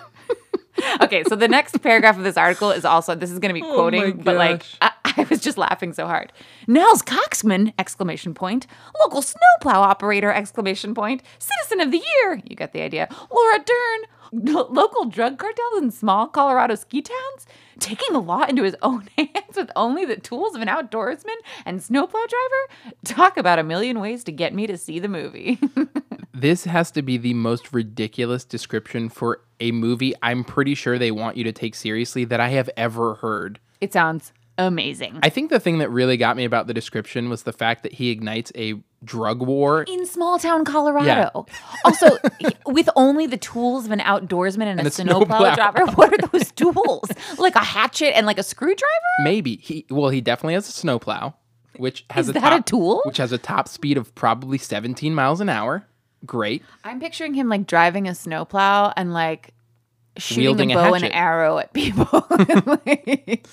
okay, 1.03 1.23
so 1.25 1.37
the 1.37 1.47
next 1.49 1.83
paragraph 1.83 2.17
of 2.17 2.25
this 2.25 2.39
article 2.39 2.71
is 2.71 2.87
also 2.87 3.15
this 3.15 3.31
is 3.31 3.39
going 3.39 3.55
to 3.55 3.61
be 3.61 3.67
oh 3.67 3.75
quoting, 3.75 4.17
my 4.17 4.23
but 4.23 4.37
like. 4.37 4.65
I, 4.81 4.93
I 5.19 5.27
was 5.31 5.41
just 5.41 5.57
laughing 5.59 5.93
so 5.95 6.07
hard. 6.07 6.33
Nels 6.67 7.03
Coxman! 7.03 7.73
Exclamation 7.79 8.33
point. 8.35 8.67
Local 9.03 9.21
snowplow 9.23 9.81
operator! 9.81 10.31
Exclamation 10.33 10.95
point. 10.95 11.23
Citizen 11.39 11.81
of 11.81 11.91
the 11.91 11.99
year! 11.99 12.43
You 12.45 12.57
get 12.57 12.73
the 12.73 12.81
idea. 12.83 13.09
Laura 13.31 13.59
Dern. 13.59 14.01
Lo- 14.33 14.69
Local 14.71 15.07
drug 15.07 15.39
cartels 15.39 15.79
in 15.83 15.91
small 15.91 16.27
Colorado 16.29 16.75
ski 16.75 17.03
towns 17.03 17.47
taking 17.79 18.13
the 18.13 18.21
law 18.21 18.45
into 18.45 18.63
his 18.63 18.77
own 18.83 19.09
hands 19.17 19.57
with 19.57 19.71
only 19.77 20.05
the 20.05 20.17
tools 20.17 20.55
of 20.55 20.63
an 20.63 20.69
outdoorsman 20.69 21.37
and 21.65 21.83
snowplow 21.83 22.21
driver. 22.29 22.93
Talk 23.05 23.37
about 23.37 23.59
a 23.59 23.63
million 23.63 24.01
ways 24.01 24.25
to 24.25 24.33
get 24.33 24.55
me 24.55 24.67
to 24.67 24.77
see 24.79 24.99
the 24.99 25.09
movie. 25.09 25.59
This 26.39 26.65
has 26.65 26.91
to 26.91 27.01
be 27.01 27.17
the 27.17 27.33
most 27.33 27.73
ridiculous 27.73 28.45
description 28.45 29.09
for 29.09 29.41
a 29.59 29.73
movie 29.73 30.13
I'm 30.23 30.45
pretty 30.45 30.75
sure 30.75 30.99
they 30.99 31.11
want 31.11 31.39
you 31.39 31.45
to 31.45 31.53
take 31.53 31.75
seriously 31.75 32.27
that 32.27 32.41
I 32.41 32.51
have 32.51 32.69
ever 32.77 33.15
heard. 33.15 33.59
it 33.81 33.95
sounds 33.95 34.35
amazing. 34.59 35.19
I 35.23 35.29
think 35.29 35.51
the 35.51 35.61
thing 35.61 35.79
that 35.79 35.91
really 35.91 36.17
got 36.17 36.37
me 36.37 36.45
about 36.45 36.67
the 36.67 36.75
description 36.75 37.29
was 37.29 37.43
the 37.45 37.53
fact 37.53 37.83
that 37.83 37.93
he 37.93 38.11
ignites 38.11 38.51
a 38.57 38.75
drug 39.05 39.41
war. 39.43 39.83
in 39.83 40.07
small 40.07 40.39
town 40.39 40.65
Colorado. 40.65 41.47
Also, 41.85 42.17
he- 42.41 42.49
with 42.67 42.89
only 42.97 43.27
the 43.27 43.37
tools 43.37 43.85
of 43.87 43.93
an 43.93 44.01
outdoorsman 44.01 44.63
and, 44.67 44.81
a, 44.81 44.87
a 44.87 44.91
snowplow 44.91 45.55
driver. 45.55 45.85
What 45.95 46.13
are 46.13 46.29
those 46.29 46.51
tools? 46.53 47.09
Like 47.39 47.55
a 47.55 47.61
hatchet 47.61 48.17
and 48.17 48.27
like 48.27 48.39
a 48.39 48.43
screwdriver? 48.43 48.91
Maybe 49.23 49.57
he 49.57 49.87
well 49.91 50.11
he 50.11 50.21
definitely 50.21 50.55
has 50.55 50.69
a 50.69 50.73
snowplow, 50.73 51.35
which 51.77 52.05
has 52.11 52.29
Is 52.29 52.31
a 52.37 52.41
that 52.41 52.59
a 52.61 52.63
tool? 52.63 53.03
which 53.05 53.19
has 53.19 53.31
a 53.33 53.39
top 53.39 53.69
speed 53.69 53.97
of 53.99 54.15
probably 54.15 54.59
17 54.59 55.15
miles 55.15 55.41
an 55.41 55.49
hour. 55.49 55.87
Great. 56.25 56.63
I'm 56.83 56.99
picturing 56.99 57.35
him 57.35 57.49
like 57.49 57.67
driving 57.67 58.09
a 58.09 58.15
snowplow 58.15 58.93
and 58.97 59.13
like 59.13 59.53
shooting 60.17 60.43
Wielding 60.45 60.73
a 60.73 60.79
a 60.79 60.83
bow 60.83 60.95
and 60.95 61.05
arrow 61.05 61.59
at 61.59 61.73
people. 61.73 62.27
Like, 62.87 63.47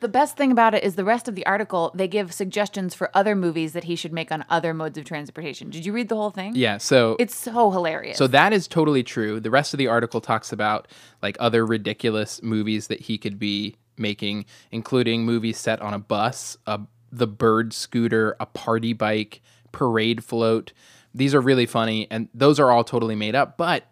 the 0.00 0.08
best 0.08 0.36
thing 0.36 0.52
about 0.52 0.74
it 0.74 0.84
is 0.84 0.94
the 0.94 1.04
rest 1.04 1.28
of 1.28 1.34
the 1.34 1.46
article, 1.46 1.90
they 1.94 2.08
give 2.08 2.32
suggestions 2.32 2.94
for 2.94 3.10
other 3.14 3.34
movies 3.34 3.72
that 3.72 3.84
he 3.84 3.96
should 3.96 4.12
make 4.12 4.30
on 4.30 4.44
other 4.48 4.74
modes 4.74 4.98
of 4.98 5.04
transportation. 5.04 5.70
Did 5.70 5.86
you 5.86 5.92
read 5.92 6.08
the 6.08 6.16
whole 6.16 6.30
thing? 6.30 6.54
Yeah, 6.54 6.78
so 6.78 7.16
It's 7.18 7.34
so 7.34 7.70
hilarious. 7.70 8.18
So 8.18 8.26
that 8.28 8.52
is 8.52 8.68
totally 8.68 9.02
true. 9.02 9.40
The 9.40 9.50
rest 9.50 9.74
of 9.74 9.78
the 9.78 9.86
article 9.86 10.20
talks 10.20 10.52
about 10.52 10.88
like 11.22 11.36
other 11.40 11.64
ridiculous 11.64 12.42
movies 12.42 12.88
that 12.88 13.00
he 13.00 13.18
could 13.18 13.38
be 13.38 13.76
making, 13.96 14.44
including 14.70 15.24
movies 15.24 15.58
set 15.58 15.80
on 15.80 15.94
a 15.94 15.98
bus, 15.98 16.56
a 16.66 16.80
the 17.12 17.26
bird 17.26 17.72
scooter, 17.72 18.36
a 18.40 18.46
party 18.46 18.92
bike, 18.92 19.40
parade 19.72 20.22
float. 20.22 20.72
These 21.14 21.34
are 21.34 21.40
really 21.40 21.66
funny 21.66 22.06
and 22.10 22.28
those 22.34 22.60
are 22.60 22.70
all 22.70 22.84
totally 22.84 23.14
made 23.14 23.34
up, 23.34 23.56
but 23.56 23.84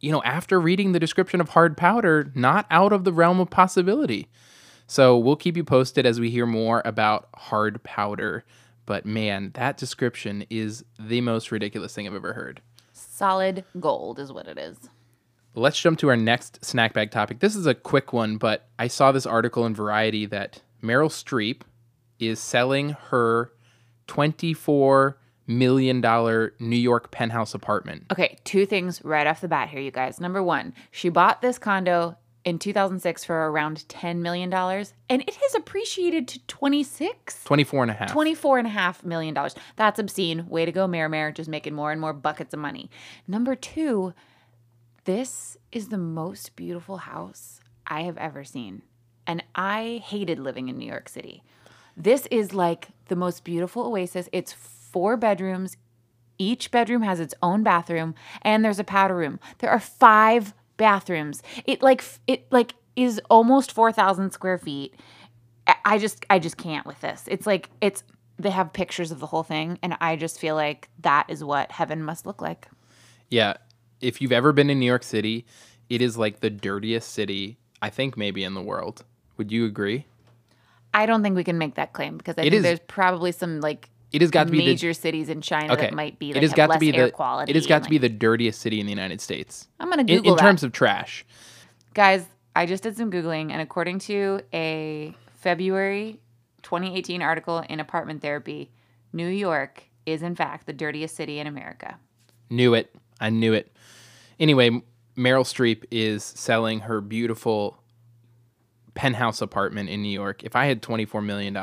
you 0.00 0.10
know, 0.10 0.22
after 0.24 0.60
reading 0.60 0.90
the 0.90 0.98
description 0.98 1.40
of 1.40 1.50
hard 1.50 1.76
powder, 1.76 2.32
not 2.34 2.66
out 2.70 2.92
of 2.92 3.04
the 3.04 3.12
realm 3.12 3.38
of 3.38 3.50
possibility. 3.50 4.28
So 4.86 5.16
we'll 5.16 5.36
keep 5.36 5.56
you 5.56 5.64
posted 5.64 6.06
as 6.06 6.20
we 6.20 6.30
hear 6.30 6.46
more 6.46 6.82
about 6.84 7.28
hard 7.34 7.82
powder. 7.82 8.44
But 8.86 9.06
man, 9.06 9.52
that 9.54 9.76
description 9.76 10.44
is 10.50 10.84
the 10.98 11.20
most 11.20 11.52
ridiculous 11.52 11.94
thing 11.94 12.06
I've 12.06 12.14
ever 12.14 12.32
heard. 12.32 12.60
Solid 12.92 13.64
gold 13.78 14.18
is 14.18 14.32
what 14.32 14.46
it 14.46 14.58
is. 14.58 14.76
Let's 15.54 15.78
jump 15.78 15.98
to 15.98 16.08
our 16.08 16.16
next 16.16 16.64
snack 16.64 16.94
bag 16.94 17.10
topic. 17.10 17.40
This 17.40 17.54
is 17.54 17.66
a 17.66 17.74
quick 17.74 18.12
one, 18.12 18.38
but 18.38 18.68
I 18.78 18.88
saw 18.88 19.12
this 19.12 19.26
article 19.26 19.66
in 19.66 19.74
Variety 19.74 20.24
that 20.26 20.62
Meryl 20.82 21.10
Streep 21.10 21.62
is 22.18 22.40
selling 22.40 22.90
her 23.10 23.52
$24 24.08 25.14
million 25.46 26.00
New 26.00 26.76
York 26.76 27.10
penthouse 27.10 27.54
apartment. 27.54 28.04
Okay, 28.10 28.38
two 28.44 28.64
things 28.64 29.04
right 29.04 29.26
off 29.26 29.40
the 29.40 29.48
bat 29.48 29.68
here, 29.68 29.80
you 29.80 29.90
guys. 29.90 30.20
Number 30.20 30.42
one, 30.42 30.74
she 30.90 31.08
bought 31.08 31.42
this 31.42 31.58
condo 31.58 32.16
in 32.44 32.58
2006 32.58 33.24
for 33.24 33.50
around 33.50 33.84
$10 33.88 34.18
million, 34.18 34.52
and 34.52 35.22
it 35.22 35.34
has 35.34 35.54
appreciated 35.54 36.26
to 36.28 36.38
26. 36.46 37.44
24 37.44 37.82
and 37.82 37.90
a 37.90 37.94
half. 37.94 38.12
24 38.12 38.58
and 38.58 38.66
a 38.66 38.70
half 38.70 39.04
million 39.04 39.34
dollars. 39.34 39.54
That's 39.76 39.98
obscene. 39.98 40.48
Way 40.48 40.64
to 40.64 40.72
go, 40.72 40.86
Mayor 40.86 41.08
Mayor, 41.08 41.30
just 41.32 41.48
making 41.48 41.74
more 41.74 41.92
and 41.92 42.00
more 42.00 42.12
buckets 42.12 42.52
of 42.52 42.60
money. 42.60 42.90
Number 43.28 43.54
two, 43.54 44.12
this 45.04 45.56
is 45.70 45.88
the 45.88 45.98
most 45.98 46.56
beautiful 46.56 46.98
house 46.98 47.60
I 47.86 48.02
have 48.02 48.18
ever 48.18 48.44
seen. 48.44 48.82
And 49.26 49.42
I 49.54 50.02
hated 50.04 50.38
living 50.38 50.68
in 50.68 50.78
New 50.78 50.88
York 50.88 51.08
City. 51.08 51.42
This 51.96 52.26
is 52.30 52.54
like 52.54 52.88
the 53.08 53.16
most 53.16 53.44
beautiful 53.44 53.86
oasis. 53.86 54.28
It's 54.32 54.52
four 54.52 55.16
bedrooms. 55.16 55.76
Each 56.38 56.70
bedroom 56.70 57.02
has 57.02 57.20
its 57.20 57.34
own 57.42 57.62
bathroom 57.62 58.14
and 58.42 58.64
there's 58.64 58.78
a 58.78 58.84
powder 58.84 59.14
room. 59.14 59.38
There 59.58 59.70
are 59.70 59.78
five 59.78 60.54
bathrooms. 60.76 61.42
It 61.66 61.82
like 61.82 62.04
it 62.26 62.46
like 62.50 62.74
is 62.96 63.20
almost 63.30 63.72
4,000 63.72 64.32
square 64.32 64.58
feet. 64.58 64.94
I- 65.84 65.98
just 65.98 66.24
I 66.28 66.38
just 66.38 66.56
can't 66.56 66.86
with 66.86 67.00
this. 67.00 67.24
It's 67.28 67.46
like 67.46 67.70
it's 67.80 68.02
they 68.38 68.50
have 68.50 68.72
pictures 68.72 69.10
of 69.12 69.20
the 69.20 69.26
whole 69.26 69.42
thing 69.44 69.78
and 69.82 69.96
I 70.00 70.16
just 70.16 70.40
feel 70.40 70.54
like 70.56 70.88
that 71.00 71.26
is 71.28 71.44
what 71.44 71.70
heaven 71.70 72.02
must 72.02 72.26
look 72.26 72.40
like. 72.42 72.66
Yeah. 73.30 73.54
If 74.00 74.20
you've 74.20 74.32
ever 74.32 74.52
been 74.52 74.68
in 74.70 74.80
New 74.80 74.86
York 74.86 75.04
City, 75.04 75.46
it 75.88 76.02
is 76.02 76.16
like 76.18 76.40
the 76.40 76.50
dirtiest 76.50 77.10
city, 77.12 77.58
I 77.80 77.88
think, 77.90 78.16
maybe 78.16 78.42
in 78.42 78.54
the 78.54 78.62
world. 78.62 79.04
Would 79.36 79.52
you 79.52 79.64
agree? 79.66 80.06
I 80.92 81.06
don't 81.06 81.22
think 81.22 81.36
we 81.36 81.44
can 81.44 81.56
make 81.56 81.76
that 81.76 81.92
claim 81.92 82.18
because 82.18 82.36
I 82.36 82.42
It 82.42 82.44
think 82.50 82.54
is- 82.56 82.62
there's 82.64 82.80
probably 82.88 83.30
some 83.32 83.60
like 83.60 83.88
It 84.12 84.20
has 84.20 84.30
got 84.30 84.46
to 84.46 84.52
be 84.52 84.58
the 84.58 84.66
major 84.66 84.92
cities 84.92 85.28
in 85.28 85.40
China 85.40 85.72
okay. 85.72 85.82
that 85.82 85.94
might 85.94 86.18
be 86.18 86.28
like 86.28 86.36
it 86.36 86.42
has 86.42 86.52
got 86.52 86.70
to 86.70 86.78
be 86.78 86.94
air 86.94 87.06
the 87.06 87.12
quality. 87.12 87.50
it 87.50 87.56
has 87.56 87.66
got 87.66 87.76
and, 87.76 87.84
to 87.84 87.90
be 87.90 87.98
the 87.98 88.08
dirtiest 88.08 88.60
city 88.60 88.78
in 88.78 88.86
the 88.86 88.92
United 88.92 89.20
States 89.20 89.68
I'm 89.80 89.88
gonna 89.88 90.02
in, 90.02 90.06
Google 90.06 90.32
in 90.32 90.36
that. 90.36 90.42
terms 90.42 90.62
of 90.62 90.72
trash. 90.72 91.24
Guys, 91.94 92.26
I 92.54 92.66
just 92.66 92.82
did 92.82 92.96
some 92.96 93.10
Googling, 93.10 93.50
and 93.50 93.60
according 93.60 93.98
to 94.00 94.40
a 94.52 95.14
February 95.34 96.20
2018 96.62 97.22
article 97.22 97.64
in 97.68 97.80
Apartment 97.80 98.22
Therapy, 98.22 98.70
New 99.12 99.28
York 99.28 99.84
is 100.06 100.22
in 100.22 100.34
fact 100.34 100.66
the 100.66 100.72
dirtiest 100.72 101.16
city 101.16 101.38
in 101.38 101.46
America. 101.46 101.98
Knew 102.50 102.74
it. 102.74 102.94
I 103.20 103.30
knew 103.30 103.52
it. 103.52 103.74
Anyway, 104.38 104.82
Meryl 105.16 105.44
Streep 105.44 105.84
is 105.90 106.24
selling 106.24 106.80
her 106.80 107.00
beautiful 107.00 107.82
penthouse 108.94 109.40
apartment 109.40 109.88
in 109.88 110.02
New 110.02 110.08
York. 110.08 110.42
If 110.42 110.56
I 110.56 110.66
had 110.66 110.82
$24 110.82 111.24
million, 111.24 111.56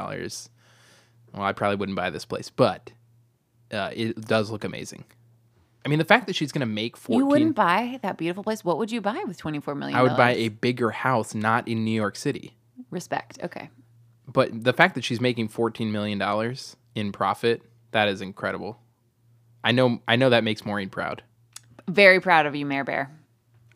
well, 1.34 1.44
I 1.44 1.54
probably 1.54 1.78
wouldn't 1.78 1.96
buy 1.96 2.10
this 2.10 2.26
place, 2.26 2.50
but 2.50 2.92
uh, 3.72 3.92
it 3.94 4.20
does 4.22 4.50
look 4.50 4.64
amazing. 4.64 5.04
I 5.86 5.90
mean, 5.90 6.00
the 6.00 6.06
fact 6.06 6.28
that 6.28 6.36
she's 6.36 6.52
going 6.52 6.62
to 6.62 6.66
make 6.66 6.98
14 6.98 7.18
You 7.20 7.26
wouldn't 7.26 7.56
buy 7.56 8.00
that 8.02 8.18
beautiful 8.18 8.44
place. 8.44 8.66
What 8.66 8.78
would 8.78 8.92
you 8.92 9.02
buy 9.02 9.24
with 9.28 9.38
24 9.38 9.76
million? 9.76 9.98
I 9.98 10.04
would 10.04 10.18
buy 10.18 10.32
a 10.36 10.50
bigger 10.50 10.92
house 10.92 11.34
not 11.34 11.68
in 11.68 11.86
New 11.86 11.92
York 11.92 12.16
City. 12.16 12.58
respect. 12.92 13.40
Okay. 13.44 13.70
But 14.28 14.64
the 14.64 14.74
fact 14.74 14.96
that 14.96 15.04
she's 15.04 15.22
making 15.22 15.50
$14 15.50 15.90
million 15.90 16.22
in 16.96 17.12
profit, 17.12 17.64
that 17.92 18.08
is 18.08 18.22
incredible. 18.22 18.80
I 19.64 19.72
know 19.72 20.02
I 20.08 20.16
know 20.16 20.30
that 20.30 20.44
makes 20.44 20.66
Maureen 20.66 20.90
proud. 20.90 21.24
Very 21.88 22.20
proud 22.20 22.46
of 22.46 22.56
you, 22.56 22.66
Mayor 22.66 22.84
Bear. 22.84 23.12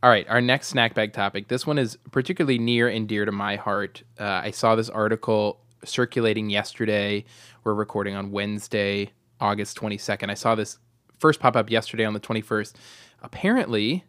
All 0.03 0.10
right, 0.10 0.27
our 0.29 0.41
next 0.41 0.67
snack 0.67 0.93
bag 0.93 1.13
topic. 1.13 1.48
This 1.48 1.65
one 1.65 1.79
is 1.79 1.98
particularly 2.12 2.60
near 2.60 2.88
and 2.89 3.07
dear 3.07 3.25
to 3.25 3.31
my 3.31 3.55
heart. 3.55 4.03
Uh, 4.19 4.25
I 4.25 4.51
saw 4.51 4.75
this 4.75 4.89
article 4.89 5.60
circulating 5.86 6.50
yesterday. 6.50 7.25
We're 7.63 7.74
recording 7.74 8.16
on 8.16 8.32
Wednesday, 8.32 9.12
August 9.40 9.78
22nd. 9.80 10.30
I 10.30 10.34
saw 10.34 10.56
this 10.56 10.80
first 11.20 11.40
pop 11.40 11.56
up 11.56 11.70
yesterday 11.70 12.06
on 12.06 12.13
the 12.13 12.20
21st. 12.20 12.74
Apparently, 13.22 14.04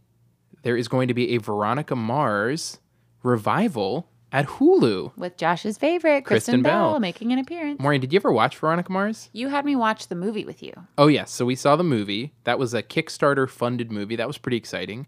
there 0.63 0.77
is 0.77 0.89
going 0.89 1.09
to 1.09 1.15
be 1.15 1.35
a 1.35 1.39
Veronica 1.39 1.95
Mars 1.97 2.79
revival 3.23 4.09
at 4.33 4.47
Hulu. 4.47 5.17
With 5.17 5.37
Josh's 5.37 5.79
favorite, 5.79 6.25
Kristen, 6.25 6.55
Kristen 6.55 6.63
Bell, 6.63 6.93
Bell. 6.93 7.01
making 7.01 7.33
an 7.33 7.39
appearance. 7.39 7.81
Maureen, 7.81 8.01
did 8.01 8.13
you 8.13 8.17
ever 8.19 8.33
watch 8.33 8.57
Veronica 8.59 8.91
Mars? 8.91 9.31
You 9.33 9.49
had 9.49 9.65
me 9.65 9.77
watch 9.77 10.09
the 10.09 10.17
movie 10.17 10.45
with 10.45 10.63
you. 10.63 10.73
Oh 10.99 11.07
yes, 11.07 11.31
so 11.31 11.45
we 11.45 11.55
saw 11.55 11.77
the 11.77 11.85
movie. 11.85 12.35
That 12.43 12.59
was 12.59 12.75
a 12.75 12.83
Kickstarter 12.83 13.49
funded 13.49 13.93
movie. 13.93 14.17
That 14.17 14.27
was 14.27 14.39
pretty 14.39 14.57
exciting. 14.57 15.07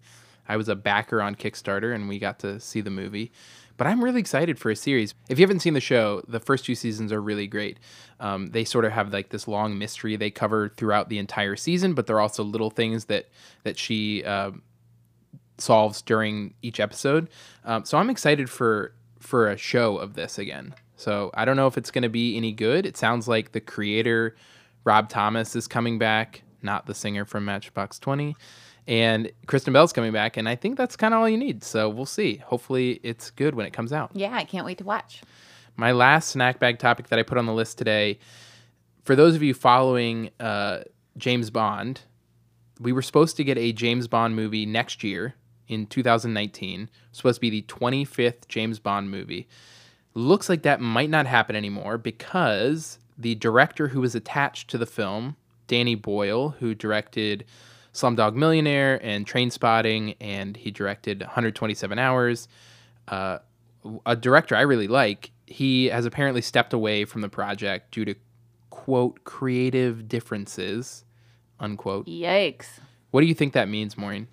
I 0.49 0.57
was 0.57 0.69
a 0.69 0.77
backer 0.77 1.21
on 1.21 1.35
Kickstarter 1.35 1.93
and 1.93 2.09
we 2.09 2.21
got 2.21 2.39
to 2.41 2.61
see 2.61 2.81
the 2.81 2.91
movie. 2.91 3.33
But 3.77 3.87
I'm 3.87 4.03
really 4.03 4.21
excited 4.21 4.59
for 4.59 4.71
a 4.71 4.77
series. 4.77 5.15
If 5.29 5.39
you 5.39 5.45
haven't 5.45 5.61
seen 5.61 5.75
the 5.75 5.81
show, 5.81 6.23
the 6.27 6.41
first 6.41 6.65
two 6.65 6.75
seasons 6.75 7.13
are 7.13 7.21
really 7.21 7.47
great. 7.47 7.79
Um, 8.21 8.49
they 8.49 8.65
sort 8.65 8.85
of 8.85 8.93
have 8.93 9.13
like 9.13 9.29
this 9.29 9.47
long 9.47 9.79
mystery 9.79 10.17
they 10.17 10.31
cover 10.31 10.71
throughout 10.71 11.09
the 11.09 11.19
entire 11.19 11.57
season, 11.57 11.95
but 11.95 12.07
there 12.07 12.17
are 12.17 12.21
also 12.21 12.43
little 12.43 12.71
things 12.71 13.07
that 13.07 13.29
that 13.65 13.79
she 13.79 14.25
um 14.25 14.63
solves 15.59 16.03
during 16.03 16.55
each 16.63 16.81
episode. 16.81 17.29
Um, 17.65 17.85
so 17.85 17.99
I'm 17.99 18.11
excited 18.11 18.51
for 18.51 18.93
for 19.19 19.49
a 19.49 19.57
show 19.57 19.97
of 19.99 20.15
this 20.15 20.39
again. 20.39 20.75
So 20.97 21.31
I 21.35 21.45
don't 21.45 21.57
know 21.57 21.67
if 21.67 21.77
it's 21.77 21.91
going 21.91 22.03
to 22.03 22.09
be 22.09 22.37
any 22.37 22.53
good. 22.53 22.87
It 22.87 22.97
sounds 22.97 23.29
like 23.29 23.53
the 23.53 23.61
creator 23.61 24.37
Rob 24.85 25.09
Thomas 25.09 25.57
is 25.57 25.67
coming 25.67 25.99
back, 25.99 26.43
not 26.63 26.87
the 26.87 26.95
singer 26.95 27.25
from 27.25 27.45
Matchbox 27.45 27.99
20. 27.99 28.37
And 28.89 29.33
Kristen 29.47 29.73
Bell's 29.73 29.93
coming 29.93 30.13
back, 30.13 30.37
and 30.37 30.49
I 30.49 30.55
think 30.55 30.77
that's 30.77 30.97
kind 30.97 31.13
of 31.13 31.21
all 31.21 31.29
you 31.29 31.37
need. 31.37 31.65
So 31.65 31.89
we'll 31.89 32.07
see. 32.07 32.37
Hopefully, 32.37 33.01
it's 33.03 33.31
good 33.31 33.55
when 33.55 33.67
it 33.67 33.73
comes 33.73 33.93
out. 33.93 34.11
Yeah, 34.15 34.35
I 34.35 34.45
can't 34.45 34.65
wait 34.65 34.79
to 34.79 34.85
watch. 34.85 35.23
My 35.77 35.93
last 35.93 36.31
snack 36.31 36.59
bag 36.59 36.79
topic 36.79 37.09
that 37.09 37.19
I 37.19 37.23
put 37.23 37.37
on 37.37 37.47
the 37.47 37.53
list 37.53 37.79
today 37.79 38.19
for 39.07 39.15
those 39.15 39.37
of 39.37 39.43
you 39.43 39.55
following 39.55 40.31
uh, 40.41 40.81
James 41.17 41.49
Bond, 41.49 42.01
we 42.81 42.91
were 42.93 43.03
supposed 43.03 43.37
to 43.37 43.45
get 43.45 43.57
a 43.57 43.73
James 43.73 44.09
Bond 44.09 44.35
movie 44.35 44.67
next 44.67 45.05
year 45.05 45.37
in 45.69 45.87
2019. 45.87 46.91
Supposed 47.13 47.37
to 47.37 47.41
be 47.41 47.49
the 47.49 47.63
25th 47.63 48.49
James 48.49 48.81
Bond 48.81 49.09
movie. 49.09 49.47
Looks 50.15 50.49
like 50.49 50.63
that 50.63 50.81
might 50.81 51.09
not 51.09 51.27
happen 51.27 51.55
anymore 51.55 51.99
because 51.99 52.99
the 53.17 53.37
director 53.37 53.89
who 53.89 54.01
was 54.01 54.17
attached 54.17 54.69
to 54.71 54.79
the 54.79 54.87
film, 54.87 55.37
Danny 55.69 55.95
Boyle, 55.95 56.51
who 56.59 56.75
directed 56.75 57.45
Slumdog 57.97 58.35
Millionaire 58.35 59.01
and 59.03 59.27
Trainspotting, 59.27 60.17
and 60.21 60.57
he 60.57 60.71
directed 60.71 61.21
127 61.21 61.99
Hours, 61.99 62.49
uh, 63.09 63.39
a 64.05 64.17
director 64.17 64.55
I 64.55 64.63
really 64.63 64.89
like, 64.89 65.31
he 65.47 65.87
has 65.87 66.05
apparently 66.05 66.43
stepped 66.43 66.73
away 66.73 67.05
from 67.05 67.21
the 67.21 67.29
project 67.29 67.93
due 67.93 68.05
to 68.05 68.15
quote 68.71 69.25
creative 69.25 70.09
differences 70.09 71.05
unquote. 71.61 72.07
Yikes. 72.07 72.67
What 73.11 73.21
do 73.21 73.27
you 73.27 73.35
think 73.35 73.53
that 73.55 73.69
means, 73.69 73.97
Maureen? 73.97 74.29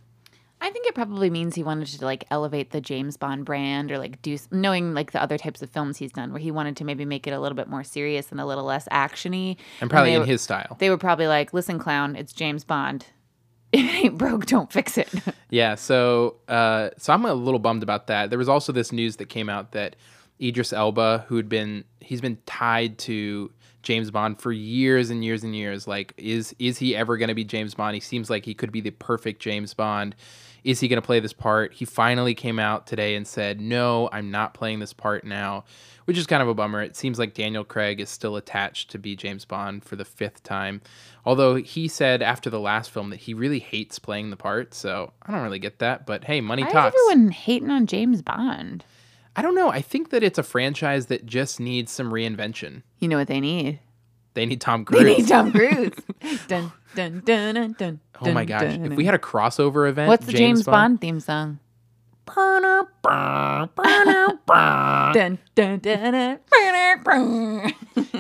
I 0.62 0.70
think 0.70 0.88
it 0.88 0.96
probably 0.96 1.30
means 1.30 1.56
he 1.56 1.64
wanted 1.64 1.88
to 1.88 2.06
like 2.06 2.26
elevate 2.32 2.72
the 2.72 2.80
James 2.80 3.18
Bond 3.18 3.44
brand 3.44 3.92
or 3.92 3.98
like 3.98 4.22
do 4.22 4.38
knowing 4.50 4.94
like 4.94 5.12
the 5.12 5.22
other 5.22 5.38
types 5.38 5.62
of 5.62 5.70
films 5.70 5.98
he's 5.98 6.14
done 6.14 6.32
where 6.32 6.40
he 6.40 6.52
wanted 6.52 6.78
to 6.78 6.86
maybe 6.86 7.04
make 7.04 7.28
it 7.28 7.32
a 7.32 7.40
little 7.40 7.56
bit 7.56 7.68
more 7.68 7.84
serious 7.84 8.32
and 8.32 8.40
a 8.40 8.46
little 8.46 8.64
less 8.64 8.88
actiony. 8.90 9.58
And 9.82 9.90
probably 9.90 10.12
they 10.12 10.16
in 10.16 10.26
his 10.26 10.42
style. 10.42 10.78
They 10.80 10.90
were 10.90 10.98
probably 10.98 11.28
like, 11.28 11.54
"Listen, 11.54 11.80
clown, 11.80 12.16
it's 12.16 12.32
James 12.32 12.64
Bond. 12.64 13.08
It 13.74 13.80
ain't 13.80 14.18
broke, 14.18 14.46
don't 14.46 14.72
fix 14.72 14.98
it." 14.98 15.10
Yeah, 15.50 15.76
so 15.76 16.38
uh, 16.48 16.90
so 16.98 17.14
I'm 17.14 17.26
a 17.26 17.34
little 17.36 17.60
bummed 17.60 17.84
about 17.84 18.08
that. 18.08 18.32
There 18.32 18.40
was 18.40 18.50
also 18.50 18.72
this 18.72 18.92
news 18.92 19.18
that 19.18 19.30
came 19.30 19.50
out 19.50 19.74
that 19.74 19.96
Idris 20.42 20.74
Elba, 20.74 21.26
who 21.28 21.36
had 21.38 21.48
been 21.48 21.84
he's 22.00 22.22
been 22.22 22.40
tied 22.48 22.98
to 23.00 23.52
James 23.84 24.10
Bond 24.10 24.40
for 24.40 24.52
years 24.52 25.12
and 25.12 25.24
years 25.24 25.44
and 25.44 25.56
years. 25.56 25.88
Like, 25.88 26.14
is 26.18 26.56
is 26.58 26.80
he 26.80 26.96
ever 26.96 27.18
going 27.18 27.28
to 27.28 27.36
be 27.36 27.44
James 27.44 27.76
Bond? 27.76 27.94
He 27.94 28.00
seems 28.00 28.32
like 28.32 28.46
he 28.46 28.56
could 28.56 28.72
be 28.72 28.82
the 28.82 28.90
perfect 28.92 29.42
James 29.42 29.76
Bond. 29.76 30.16
Is 30.64 30.80
he 30.80 30.88
going 30.88 31.02
to 31.02 31.06
play 31.06 31.20
this 31.20 31.34
part? 31.34 31.74
He 31.74 31.86
finally 31.86 32.34
came 32.34 32.58
out 32.58 32.88
today 32.88 33.16
and 33.16 33.28
said, 33.28 33.60
"No, 33.60 34.10
I'm 34.12 34.32
not 34.32 34.54
playing 34.54 34.80
this 34.80 34.94
part 34.94 35.26
now," 35.26 35.66
which 36.06 36.18
is 36.18 36.26
kind 36.26 36.42
of 36.42 36.48
a 36.48 36.54
bummer. 36.54 36.82
It 36.82 36.96
seems 36.96 37.20
like 37.20 37.34
Daniel 37.34 37.64
Craig 37.64 38.00
is 38.00 38.10
still 38.10 38.36
attached 38.36 38.92
to 38.92 38.98
be 39.00 39.16
James 39.16 39.46
Bond 39.46 39.84
for 39.84 39.96
the 39.96 40.06
fifth 40.06 40.44
time. 40.44 40.82
Although 41.26 41.56
he 41.56 41.88
said 41.88 42.22
after 42.22 42.50
the 42.50 42.60
last 42.60 42.92
film 42.92 43.10
that 43.10 43.22
he 43.22 43.34
really 43.34 43.60
hates 43.60 44.00
playing 44.00 44.30
the 44.30 44.38
part, 44.38 44.74
so 44.74 45.12
I 45.22 45.32
don't 45.32 45.44
really 45.44 45.60
get 45.60 45.80
that. 45.80 46.06
But 46.06 46.24
hey, 46.24 46.42
money 46.42 46.64
talks. 46.64 46.74
Why 46.74 46.88
is 46.88 46.94
talks. 46.94 47.04
everyone 47.12 47.32
hating 47.32 47.70
on 47.70 47.88
James 47.88 48.22
Bond? 48.22 48.86
I 49.36 49.42
don't 49.42 49.56
know. 49.56 49.70
I 49.70 49.82
think 49.82 50.12
that 50.12 50.24
it's 50.24 50.38
a 50.38 50.44
franchise 50.44 51.08
that 51.08 51.26
just 51.26 51.60
needs 51.60 51.92
some 51.92 52.12
reinvention. 52.12 52.84
You 53.00 53.08
know 53.08 53.18
what 53.18 53.28
they 53.28 53.40
need? 53.40 53.80
They 54.34 54.46
need 54.46 54.62
Tom 54.62 54.86
Cruise. 54.86 55.04
They 55.04 55.18
need 55.18 55.28
Tom 55.28 55.52
Cruise. 55.54 55.92
dun, 56.48 56.72
dun, 56.96 57.22
dun, 57.26 57.54
dun, 57.56 57.76
dun, 57.78 58.00
oh 58.22 58.32
my 58.32 58.46
gosh! 58.46 58.62
dun, 58.62 58.92
If 58.92 58.98
we 58.98 59.06
had 59.06 59.14
a 59.16 59.20
crossover 59.20 59.88
event, 59.90 60.08
What's 60.08 60.26
the 60.26 60.34
James, 60.34 60.64
Bond? 60.64 61.02
theme 61.02 61.20
song? 61.20 61.60
Dun, 65.14 65.38
dun, 65.56 65.80
dun, 65.80 66.12
dun. 66.12 66.40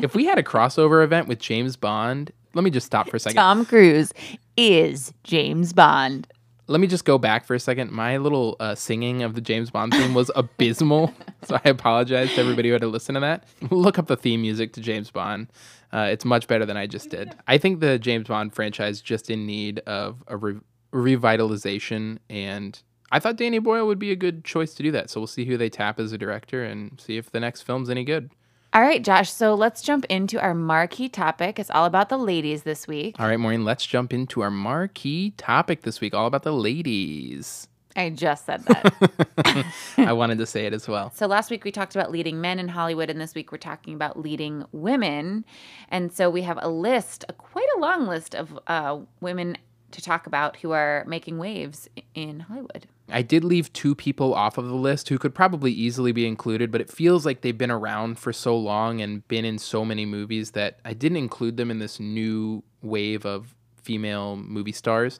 if 0.03 0.13
we 0.15 0.25
had 0.25 0.38
a 0.38 0.43
crossover 0.43 1.03
event 1.03 1.27
with 1.27 1.39
James 1.39 1.75
Bond, 1.77 2.32
let 2.53 2.63
me 2.63 2.70
just 2.70 2.86
stop 2.86 3.10
for 3.10 3.15
a 3.17 3.20
second. 3.20 3.38
Tom 3.38 3.65
Cruise 3.65 4.13
is 4.58 5.13
James 5.24 5.74
Bond. 5.74 6.27
Let 6.67 6.79
me 6.79 6.88
just 6.88 7.03
go 7.03 7.17
back 7.17 7.46
for 7.46 7.55
a 7.55 7.60
second. 7.60 7.91
My 7.91 8.17
little 8.17 8.55
uh, 8.60 8.74
singing 8.75 9.22
of 9.22 9.36
the 9.36 9.41
James 9.41 9.70
Bond 9.70 9.91
theme 9.91 10.13
was 10.13 10.32
abysmal, 10.34 11.13
so 11.43 11.60
I 11.63 11.70
apologize 11.70 12.34
to 12.36 12.41
everybody 12.41 12.70
who 12.70 12.74
had 12.74 12.82
to 12.84 12.88
listen 12.88 13.15
to 13.15 13.22
that. 13.22 13.46
Look 13.70 14.00
up 14.00 14.08
the 14.08 14.15
theme 14.15 14.41
music 14.41 14.72
to 14.74 14.82
James 14.82 15.12
Bond. 15.12 15.48
Uh, 15.91 16.08
it's 16.10 16.24
much 16.24 16.48
better 16.48 16.65
than 16.65 16.77
I 16.77 16.88
just 16.88 17.10
did. 17.10 17.36
I 17.48 17.58
think 17.58 17.82
the 17.82 18.00
James 18.00 18.27
Bond 18.27 18.53
franchise 18.53 19.01
just 19.01 19.29
in 19.29 19.46
need 19.46 19.79
of 19.79 20.24
a 20.27 20.38
re- 20.38 20.60
revitalization, 20.93 22.20
and 22.29 22.82
I 23.12 23.20
thought 23.20 23.36
Danny 23.36 23.60
Boyle 23.60 23.86
would 23.86 24.00
be 24.00 24.12
a 24.12 24.15
good 24.15 24.46
choice 24.46 24.74
to 24.75 24.84
do 24.84 24.91
that. 24.91 25.10
So 25.10 25.20
we'll 25.20 25.27
see 25.27 25.46
who 25.46 25.58
they 25.58 25.70
tap 25.70 26.00
as 26.00 26.13
a 26.13 26.17
director 26.17 26.63
and 26.63 27.00
see 27.00 27.17
if 27.17 27.29
the 27.29 27.41
next 27.41 27.64
film's 27.64 27.90
any 27.90 28.05
good. 28.05 28.31
All 28.74 28.81
right, 28.81 29.03
Josh. 29.03 29.31
So 29.31 29.53
let's 29.53 29.83
jump 29.83 30.03
into 30.05 30.42
our 30.42 30.55
marquee 30.55 31.07
topic. 31.07 31.59
It's 31.59 31.70
all 31.70 31.86
about 31.86 32.09
the 32.09 32.18
ladies 32.18 32.64
this 32.64 32.88
week. 32.88 33.16
All 33.20 33.27
right, 33.27 33.40
Maureen, 33.40 33.64
let's 33.64 33.86
jump 33.86 34.12
into 34.12 34.42
our 34.42 34.50
marquee 34.50 35.31
topic 35.38 35.83
this 35.83 36.01
week, 36.01 36.16
all 36.16 36.25
about 36.25 36.42
the 36.42 36.53
ladies. 36.53 37.68
I 37.96 38.09
just 38.09 38.48
said 38.48 38.64
that. 38.66 39.66
I 39.98 40.14
wanted 40.14 40.40
to 40.40 40.48
say 40.48 40.66
it 40.66 40.74
as 40.74 40.88
well. 40.88 41.12
So 41.14 41.27
last 41.27 41.51
week 41.51 41.64
we 41.64 41.72
talked 41.72 41.96
about 41.96 42.12
leading 42.12 42.42
men 42.42 42.57
in 42.57 42.68
Hollywood, 42.68 43.12
and 43.12 43.22
this 43.22 43.36
week 43.36 43.51
we're 43.51 43.59
talking 43.59 43.94
about 43.94 44.20
leading 44.20 44.66
women. 44.72 45.46
And 45.90 46.12
so 46.12 46.31
we 46.31 46.42
have 46.42 46.57
a 46.59 46.70
list, 46.70 47.25
a 47.29 47.33
quite 47.33 47.68
a 47.77 47.79
long 47.79 48.07
list 48.07 48.33
of 48.33 48.57
uh, 48.66 48.98
women 49.22 49.55
to 49.92 50.01
talk 50.01 50.25
about 50.25 50.57
who 50.57 50.72
are 50.72 51.05
making 51.07 51.38
waves 51.38 51.88
in 52.16 52.40
Hollywood. 52.40 52.88
I 53.09 53.22
did 53.22 53.44
leave 53.44 53.72
two 53.74 53.96
people 53.96 54.33
off 54.33 54.57
of 54.57 54.66
the 54.66 54.75
list 54.75 55.09
who 55.09 55.18
could 55.18 55.35
probably 55.35 55.72
easily 55.72 56.11
be 56.11 56.25
included, 56.25 56.72
but 56.72 56.81
it 56.81 56.89
feels 56.89 57.25
like 57.25 57.42
they've 57.42 57.57
been 57.57 57.72
around 57.72 58.18
for 58.18 58.31
so 58.31 58.57
long 58.57 59.01
and 59.01 59.27
been 59.27 59.46
in 59.46 59.59
so 59.59 59.83
many 59.83 60.05
movies 60.05 60.51
that 60.51 60.79
I 60.85 60.94
didn't 60.94 61.18
include 61.18 61.57
them 61.57 61.70
in 61.70 61.79
this 61.79 62.00
new 62.00 62.63
wave 62.81 63.25
of 63.25 63.55
female 63.81 64.37
movie 64.37 64.72
stars. 64.72 65.20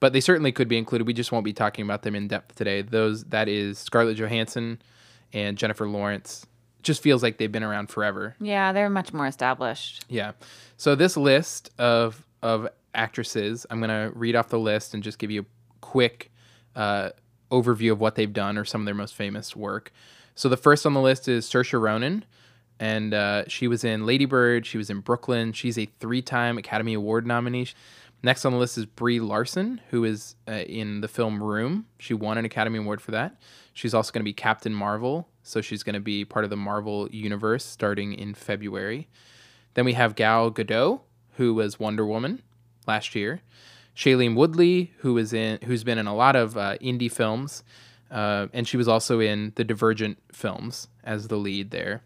But 0.00 0.12
they 0.12 0.20
certainly 0.20 0.52
could 0.52 0.68
be 0.68 0.78
included. 0.78 1.06
We 1.06 1.12
just 1.12 1.32
won't 1.32 1.44
be 1.44 1.52
talking 1.52 1.84
about 1.84 2.02
them 2.02 2.14
in 2.14 2.28
depth 2.28 2.54
today. 2.54 2.82
Those 2.82 3.24
that 3.24 3.48
is 3.48 3.78
Scarlett 3.78 4.16
Johansson 4.16 4.80
and 5.32 5.58
Jennifer 5.58 5.88
Lawrence. 5.88 6.46
Just 6.82 7.02
feels 7.02 7.22
like 7.22 7.38
they've 7.38 7.50
been 7.50 7.64
around 7.64 7.88
forever. 7.90 8.36
Yeah, 8.40 8.72
they're 8.72 8.88
much 8.88 9.12
more 9.12 9.26
established. 9.26 10.04
Yeah. 10.08 10.32
So 10.76 10.94
this 10.94 11.16
list 11.16 11.70
of 11.78 12.24
of 12.42 12.68
actresses, 12.94 13.66
I'm 13.70 13.80
gonna 13.80 14.12
read 14.14 14.36
off 14.36 14.48
the 14.48 14.58
list 14.58 14.94
and 14.94 15.02
just 15.02 15.18
give 15.18 15.32
you 15.32 15.42
a 15.42 15.44
quick 15.80 16.30
uh, 16.76 17.10
overview 17.50 17.92
of 17.92 18.00
what 18.00 18.14
they've 18.14 18.32
done 18.32 18.58
or 18.58 18.64
some 18.64 18.82
of 18.82 18.84
their 18.84 18.94
most 18.94 19.14
famous 19.14 19.56
work. 19.56 19.92
So 20.34 20.48
the 20.48 20.56
first 20.56 20.86
on 20.86 20.94
the 20.94 21.00
list 21.00 21.28
is 21.28 21.46
Saoirse 21.46 21.80
Ronan, 21.80 22.24
and 22.78 23.12
uh, 23.12 23.44
she 23.48 23.66
was 23.66 23.82
in 23.82 24.06
Lady 24.06 24.24
Bird. 24.24 24.66
She 24.66 24.78
was 24.78 24.90
in 24.90 25.00
Brooklyn. 25.00 25.52
She's 25.52 25.78
a 25.78 25.86
three-time 25.98 26.58
Academy 26.58 26.94
Award 26.94 27.26
nominee. 27.26 27.68
Next 28.22 28.44
on 28.44 28.52
the 28.52 28.58
list 28.58 28.78
is 28.78 28.86
Brie 28.86 29.20
Larson, 29.20 29.80
who 29.90 30.04
is 30.04 30.36
uh, 30.48 30.52
in 30.52 31.00
the 31.00 31.08
film 31.08 31.42
Room. 31.42 31.86
She 31.98 32.14
won 32.14 32.38
an 32.38 32.44
Academy 32.44 32.78
Award 32.78 33.00
for 33.00 33.12
that. 33.12 33.40
She's 33.74 33.94
also 33.94 34.12
going 34.12 34.22
to 34.22 34.24
be 34.24 34.32
Captain 34.32 34.74
Marvel, 34.74 35.28
so 35.44 35.60
she's 35.60 35.84
going 35.84 35.94
to 35.94 36.00
be 36.00 36.24
part 36.24 36.44
of 36.44 36.50
the 36.50 36.56
Marvel 36.56 37.08
universe 37.10 37.64
starting 37.64 38.12
in 38.12 38.34
February. 38.34 39.08
Then 39.74 39.84
we 39.84 39.92
have 39.92 40.16
Gal 40.16 40.50
Gadot, 40.50 41.00
who 41.36 41.54
was 41.54 41.78
Wonder 41.78 42.04
Woman 42.04 42.42
last 42.88 43.14
year. 43.14 43.40
Shailene 43.98 44.36
Woodley, 44.36 44.92
who 44.98 45.18
is 45.18 45.32
in, 45.32 45.58
who's 45.64 45.82
been 45.82 45.98
in 45.98 46.06
a 46.06 46.14
lot 46.14 46.36
of 46.36 46.56
uh, 46.56 46.78
indie 46.78 47.10
films, 47.10 47.64
uh, 48.12 48.46
and 48.52 48.68
she 48.68 48.76
was 48.76 48.86
also 48.86 49.18
in 49.18 49.52
the 49.56 49.64
Divergent 49.64 50.18
films 50.30 50.86
as 51.02 51.26
the 51.26 51.36
lead 51.36 51.72
there. 51.72 52.02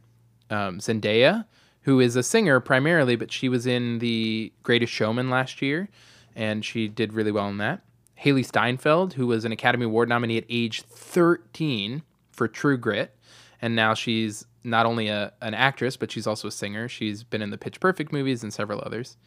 Um, 0.48 0.78
Zendaya, 0.78 1.44
who 1.82 2.00
is 2.00 2.16
a 2.16 2.22
singer 2.22 2.60
primarily, 2.60 3.14
but 3.14 3.30
she 3.30 3.50
was 3.50 3.66
in 3.66 3.98
the 3.98 4.50
Greatest 4.62 4.90
Showman 4.90 5.28
last 5.28 5.60
year, 5.60 5.90
and 6.34 6.64
she 6.64 6.88
did 6.88 7.12
really 7.12 7.30
well 7.30 7.48
in 7.48 7.58
that. 7.58 7.82
Hailee 8.24 8.46
Steinfeld, 8.46 9.12
who 9.12 9.26
was 9.26 9.44
an 9.44 9.52
Academy 9.52 9.84
Award 9.84 10.08
nominee 10.08 10.38
at 10.38 10.44
age 10.48 10.80
13 10.80 12.02
for 12.30 12.48
True 12.48 12.78
Grit, 12.78 13.14
and 13.60 13.76
now 13.76 13.92
she's 13.92 14.46
not 14.64 14.86
only 14.86 15.08
a, 15.08 15.34
an 15.42 15.52
actress, 15.52 15.98
but 15.98 16.10
she's 16.10 16.26
also 16.26 16.48
a 16.48 16.52
singer. 16.52 16.88
She's 16.88 17.22
been 17.22 17.42
in 17.42 17.50
the 17.50 17.58
Pitch 17.58 17.80
Perfect 17.80 18.14
movies 18.14 18.42
and 18.42 18.50
several 18.50 18.80
others. 18.80 19.18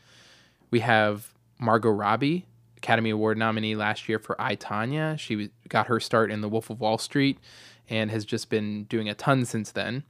We 0.72 0.80
have 0.80 1.32
Margot 1.60 1.92
Robbie, 1.92 2.48
Academy 2.86 3.10
Award 3.10 3.40
nominee 3.40 3.76
last 3.76 4.08
year 4.08 4.20
for 4.20 4.40
I 4.40 4.56
Tonya. 4.56 5.18
She 5.18 5.50
got 5.70 5.88
her 5.88 6.00
start 6.00 6.30
in 6.30 6.42
The 6.42 6.48
Wolf 6.48 6.70
of 6.70 6.80
Wall 6.80 7.00
Street 7.00 7.40
and 7.90 8.12
has 8.12 8.24
just 8.24 8.52
been 8.52 8.84
doing 8.84 9.10
a 9.10 9.16
ton 9.16 9.44
since 9.46 9.72
then. 9.72 10.04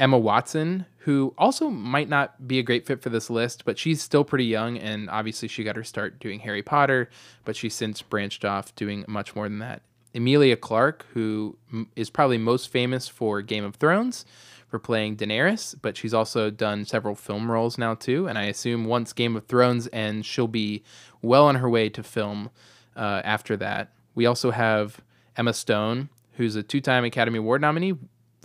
Emma 0.00 0.18
Watson, 0.18 0.86
who 0.98 1.32
also 1.38 1.70
might 1.70 2.08
not 2.08 2.48
be 2.48 2.58
a 2.58 2.62
great 2.64 2.86
fit 2.86 3.02
for 3.02 3.08
this 3.08 3.30
list, 3.30 3.64
but 3.64 3.78
she's 3.78 4.02
still 4.02 4.24
pretty 4.24 4.46
young, 4.46 4.78
and 4.78 5.08
obviously 5.10 5.46
she 5.46 5.62
got 5.62 5.76
her 5.76 5.84
start 5.84 6.18
doing 6.18 6.40
Harry 6.40 6.62
Potter, 6.62 7.08
but 7.44 7.54
she's 7.54 7.74
since 7.74 8.02
branched 8.02 8.44
off 8.44 8.74
doing 8.74 9.04
much 9.06 9.36
more 9.36 9.48
than 9.48 9.60
that. 9.60 9.82
Emilia 10.12 10.56
Clarke, 10.56 11.06
who 11.14 11.56
is 11.94 12.10
probably 12.10 12.38
most 12.38 12.68
famous 12.68 13.06
for 13.06 13.42
Game 13.42 13.64
of 13.64 13.76
Thrones, 13.76 14.24
for 14.68 14.78
playing 14.78 15.16
Daenerys, 15.16 15.74
but 15.80 15.96
she's 15.96 16.12
also 16.12 16.50
done 16.50 16.84
several 16.84 17.14
film 17.14 17.50
roles 17.50 17.78
now 17.78 17.94
too, 17.94 18.28
and 18.28 18.36
I 18.36 18.44
assume 18.44 18.84
once 18.84 19.12
Game 19.14 19.34
of 19.34 19.46
Thrones 19.46 19.88
ends, 19.92 20.26
she'll 20.26 20.46
be 20.46 20.82
well 21.22 21.46
on 21.46 21.56
her 21.56 21.68
way 21.68 21.88
to 21.90 22.02
film 22.02 22.50
uh, 22.96 23.22
after 23.24 23.56
that. 23.56 23.92
We 24.14 24.26
also 24.26 24.50
have 24.50 25.00
Emma 25.36 25.52
Stone, 25.52 26.08
who's 26.32 26.56
a 26.56 26.62
two-time 26.62 27.04
Academy 27.04 27.38
Award 27.38 27.60
nominee. 27.60 27.94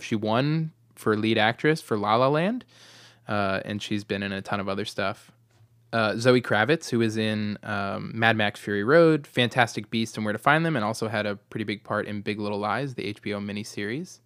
She 0.00 0.16
won 0.16 0.72
for 0.94 1.16
lead 1.16 1.38
actress 1.38 1.80
for 1.80 1.96
La 1.96 2.16
La 2.16 2.28
Land, 2.28 2.64
uh, 3.28 3.60
and 3.64 3.82
she's 3.82 4.04
been 4.04 4.22
in 4.22 4.32
a 4.32 4.42
ton 4.42 4.60
of 4.60 4.68
other 4.68 4.84
stuff. 4.84 5.32
Uh, 5.92 6.16
Zoe 6.16 6.42
Kravitz, 6.42 6.90
who 6.90 7.00
is 7.00 7.16
in 7.16 7.56
um, 7.62 8.10
Mad 8.14 8.36
Max 8.36 8.58
Fury 8.58 8.82
Road, 8.82 9.28
Fantastic 9.28 9.90
Beasts 9.90 10.16
and 10.16 10.24
Where 10.24 10.32
to 10.32 10.38
Find 10.38 10.66
Them, 10.66 10.74
and 10.74 10.84
also 10.84 11.06
had 11.06 11.24
a 11.24 11.36
pretty 11.36 11.64
big 11.64 11.84
part 11.84 12.06
in 12.06 12.20
Big 12.20 12.40
Little 12.40 12.58
Lies, 12.58 12.94
the 12.94 13.14
HBO 13.14 13.40
miniseries. 13.44 14.18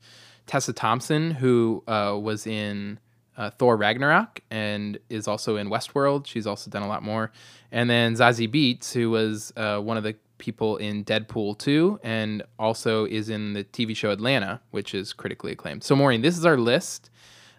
Tessa 0.47 0.73
Thompson, 0.73 1.31
who 1.33 1.85
uh, 1.87 2.19
was 2.19 2.47
in 2.47 2.99
uh, 3.39 3.51
Thor 3.51 3.77
Ragnarok 3.77 4.41
and 4.51 4.99
is 5.09 5.27
also 5.27 5.57
in 5.57 5.71
Westworld. 5.71 6.27
She's 6.27 6.47
also 6.47 6.71
done 6.71 6.83
a 6.83 6.89
lot 6.89 7.03
more. 7.03 7.33
And 7.73 7.89
then 7.89 8.15
Zazie 8.15 8.53
Beetz, 8.53 8.93
who 8.93 9.11
was 9.11 9.53
uh, 9.57 9.79
one 9.79 9.97
of 9.97 10.03
the 10.03 10.17
people 10.39 10.77
in 10.77 11.05
Deadpool 11.05 11.59
2 11.59 12.01
and 12.03 12.43
also 12.59 13.07
is 13.07 13.31
in 13.31 13.55
the 13.55 13.65
TV 13.65 13.97
show 13.97 14.11
Atlanta, 14.11 14.61
which 14.73 14.95
is 14.95 15.13
critically 15.13 15.53
acclaimed. 15.53 15.83
So, 15.83 15.97
Maureen, 15.97 16.21
this 16.21 16.37
is 16.37 16.45
our 16.45 16.59
list 16.59 17.11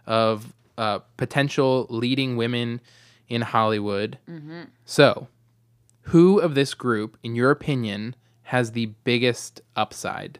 of 0.05 0.53
uh, 0.77 0.99
potential 1.17 1.87
leading 1.89 2.37
women 2.37 2.81
in 3.27 3.41
Hollywood. 3.41 4.17
So, 4.85 5.27
who 6.03 6.39
of 6.39 6.55
this 6.55 6.73
group, 6.73 7.17
in 7.23 7.35
your 7.35 7.51
opinion, 7.51 8.15
has 8.43 8.71
the 8.71 8.87
biggest 9.03 9.61
upside? 9.75 10.39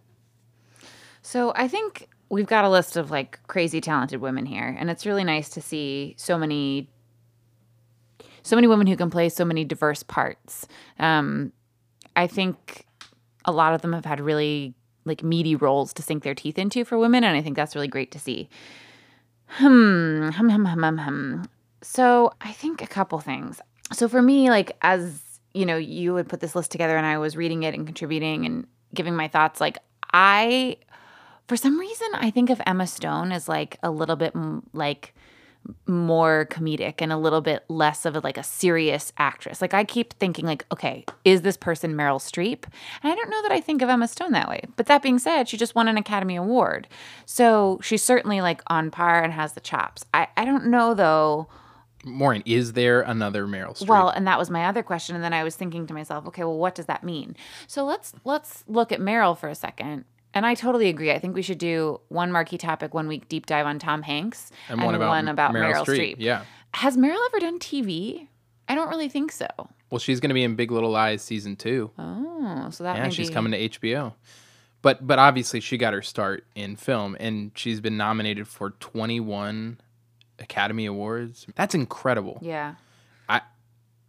So 1.22 1.54
I 1.56 1.68
think 1.68 2.08
we've 2.30 2.48
got 2.48 2.64
a 2.64 2.70
list 2.70 2.96
of 2.96 3.12
like 3.12 3.40
crazy 3.48 3.82
talented 3.82 4.22
women 4.22 4.46
here, 4.46 4.76
and 4.80 4.90
it's 4.90 5.06
really 5.06 5.24
nice 5.24 5.50
to 5.50 5.62
see 5.62 6.16
so 6.18 6.38
many, 6.38 6.90
so 8.44 8.56
many 8.56 8.68
women 8.68 8.88
who 8.88 8.96
can 8.96 9.10
play 9.10 9.30
so 9.30 9.44
many 9.44 9.66
diverse 9.66 10.04
parts. 10.04 10.68
Um, 11.00 11.52
I 12.16 12.28
think 12.28 12.86
a 13.46 13.52
lot 13.52 13.74
of 13.74 13.82
them 13.82 13.94
have 13.94 14.06
had 14.06 14.20
really 14.20 14.76
like 15.06 15.24
meaty 15.24 15.56
roles 15.56 15.94
to 15.94 16.02
sink 16.02 16.24
their 16.24 16.36
teeth 16.36 16.58
into 16.58 16.86
for 16.86 16.98
women, 16.98 17.24
and 17.24 17.36
I 17.36 17.42
think 17.42 17.56
that's 17.56 17.76
really 17.76 17.88
great 17.88 18.12
to 18.12 18.20
see. 18.20 18.50
Hmm, 19.48 20.30
hum, 20.30 20.50
hum, 20.50 20.66
hum, 20.66 20.84
hum, 20.84 20.98
hum. 20.98 21.50
So 21.82 22.34
I 22.42 22.52
think 22.52 22.82
a 22.82 22.88
couple 22.88 23.20
things. 23.20 23.60
So 23.92 24.08
for 24.08 24.22
me, 24.22 24.50
like 24.50 24.78
as 24.82 25.22
you 25.54 25.66
know, 25.66 25.78
you 25.78 26.14
would 26.14 26.30
put 26.30 26.42
this 26.42 26.56
list 26.56 26.72
together, 26.72 26.96
and 26.96 27.06
I 27.06 27.18
was 27.18 27.36
reading 27.36 27.64
it 27.64 27.74
and 27.74 27.88
contributing 27.88 28.46
and 28.46 28.68
giving 28.94 29.16
my 29.16 29.28
thoughts. 29.28 29.60
Like 29.60 29.80
I 30.14 30.78
for 31.50 31.58
some 31.58 31.80
reason 31.80 32.08
i 32.14 32.30
think 32.30 32.50
of 32.50 32.62
emma 32.66 32.88
stone 32.88 33.32
as 33.32 33.50
like 33.50 33.78
a 33.84 33.92
little 33.92 34.16
bit 34.16 34.32
m- 34.36 34.64
like 34.72 35.14
more 35.88 36.48
comedic 36.50 36.96
and 37.00 37.12
a 37.12 37.18
little 37.18 37.42
bit 37.42 37.64
less 37.68 38.06
of 38.06 38.16
a, 38.16 38.20
like 38.22 38.38
a 38.38 38.44
serious 38.44 39.12
actress. 39.18 39.62
Like 39.62 39.74
i 39.74 39.84
keep 39.84 40.14
thinking 40.14 40.46
like 40.46 40.66
okay 40.72 41.06
is 41.26 41.42
this 41.42 41.58
person 41.58 41.94
meryl 41.94 42.20
streep? 42.20 42.64
And 43.04 43.12
i 43.12 43.16
don't 43.16 43.30
know 43.30 43.42
that 43.42 43.52
i 43.52 43.60
think 43.60 43.82
of 43.82 43.90
emma 43.90 44.08
stone 44.08 44.32
that 44.32 44.48
way. 44.50 44.64
But 44.78 44.86
that 44.86 45.02
being 45.02 45.20
said 45.20 45.50
she 45.50 45.58
just 45.58 45.76
won 45.76 45.88
an 45.88 45.98
academy 45.98 46.36
award. 46.36 46.88
So 47.26 47.80
she's 47.84 48.04
certainly 48.04 48.42
like 48.42 48.62
on 48.68 48.90
par 48.90 49.22
and 49.22 49.34
has 49.34 49.54
the 49.54 49.60
chops. 49.60 50.06
I, 50.14 50.28
I 50.38 50.46
don't 50.46 50.68
know 50.68 50.94
though 50.94 51.50
Maureen, 52.06 52.44
is 52.46 52.72
there 52.74 53.02
another 53.02 53.46
Meryl 53.46 53.78
Streep? 53.78 53.88
well 53.88 54.10
and 54.10 54.26
that 54.26 54.40
was 54.40 54.50
my 54.50 54.66
other 54.66 54.82
question. 54.82 55.16
And 55.16 55.24
then 55.24 55.34
i 55.34 55.44
was 55.44 55.56
thinking 55.56 55.86
to 55.88 55.94
myself 55.94 56.26
okay 56.28 56.44
well 56.44 56.58
what 56.58 56.76
does 56.76 56.86
that 56.86 57.04
mean? 57.04 57.36
So 57.68 57.84
let's 57.84 58.14
let's 58.24 58.64
look 58.68 58.92
at 58.92 59.00
meryl 59.02 59.38
for 59.38 59.50
a 59.50 59.56
second 59.56 60.06
and 60.34 60.46
I 60.46 60.56
totally 60.56 60.90
agree. 60.90 61.12
I 61.12 61.20
think 61.20 61.36
we 61.36 61.42
should 61.42 61.58
do 61.58 62.00
one 62.10 62.32
marquee 62.32 62.58
topic, 62.58 62.94
one 62.94 63.08
week 63.08 63.28
deep 63.30 63.46
dive 63.46 63.66
on 63.66 63.80
Tom 63.80 64.02
Hanks, 64.04 64.52
and 64.68 64.82
one 64.82 64.96
about, 64.96 65.54
Meryl, 65.54 65.74
Meryl, 65.74 65.86
Streep. 65.86 65.98
Streep. 65.98 66.16
Yeah. 66.20 66.44
Has 66.74 66.98
Meryl 66.98 67.18
ever 67.28 67.40
done 67.40 67.60
TV? 67.60 68.28
I 68.68 68.76
don't 68.76 68.90
really 68.90 69.10
think 69.10 69.32
so. 69.32 69.48
Well, 69.90 70.00
she's 70.00 70.20
going 70.20 70.30
to 70.30 70.36
be 70.36 70.44
in 70.44 70.56
Big 70.56 70.72
Little 70.72 70.92
Lies 70.92 71.24
season 71.24 71.56
two. 71.56 71.90
Oh, 71.98 72.70
so 72.70 72.84
that 72.84 72.98
yeah, 72.98 73.10
she's 73.10 73.30
be- 73.30 73.34
coming 73.34 73.52
to 73.54 73.70
HBO. 73.70 74.14
But 74.82 75.06
but 75.06 75.20
obviously 75.20 75.60
she 75.60 75.78
got 75.78 75.94
her 75.94 76.02
start 76.02 76.46
in 76.56 76.76
film, 76.76 77.18
and 77.20 77.52
she's 77.56 77.82
been 77.82 77.98
nominated 77.98 78.48
for 78.48 78.70
21 78.72 79.80
Academy 80.38 80.86
Awards. 80.86 81.48
That's 81.56 81.76
incredible. 81.76 82.40
Yeah. 82.42 82.76
I 83.28 83.42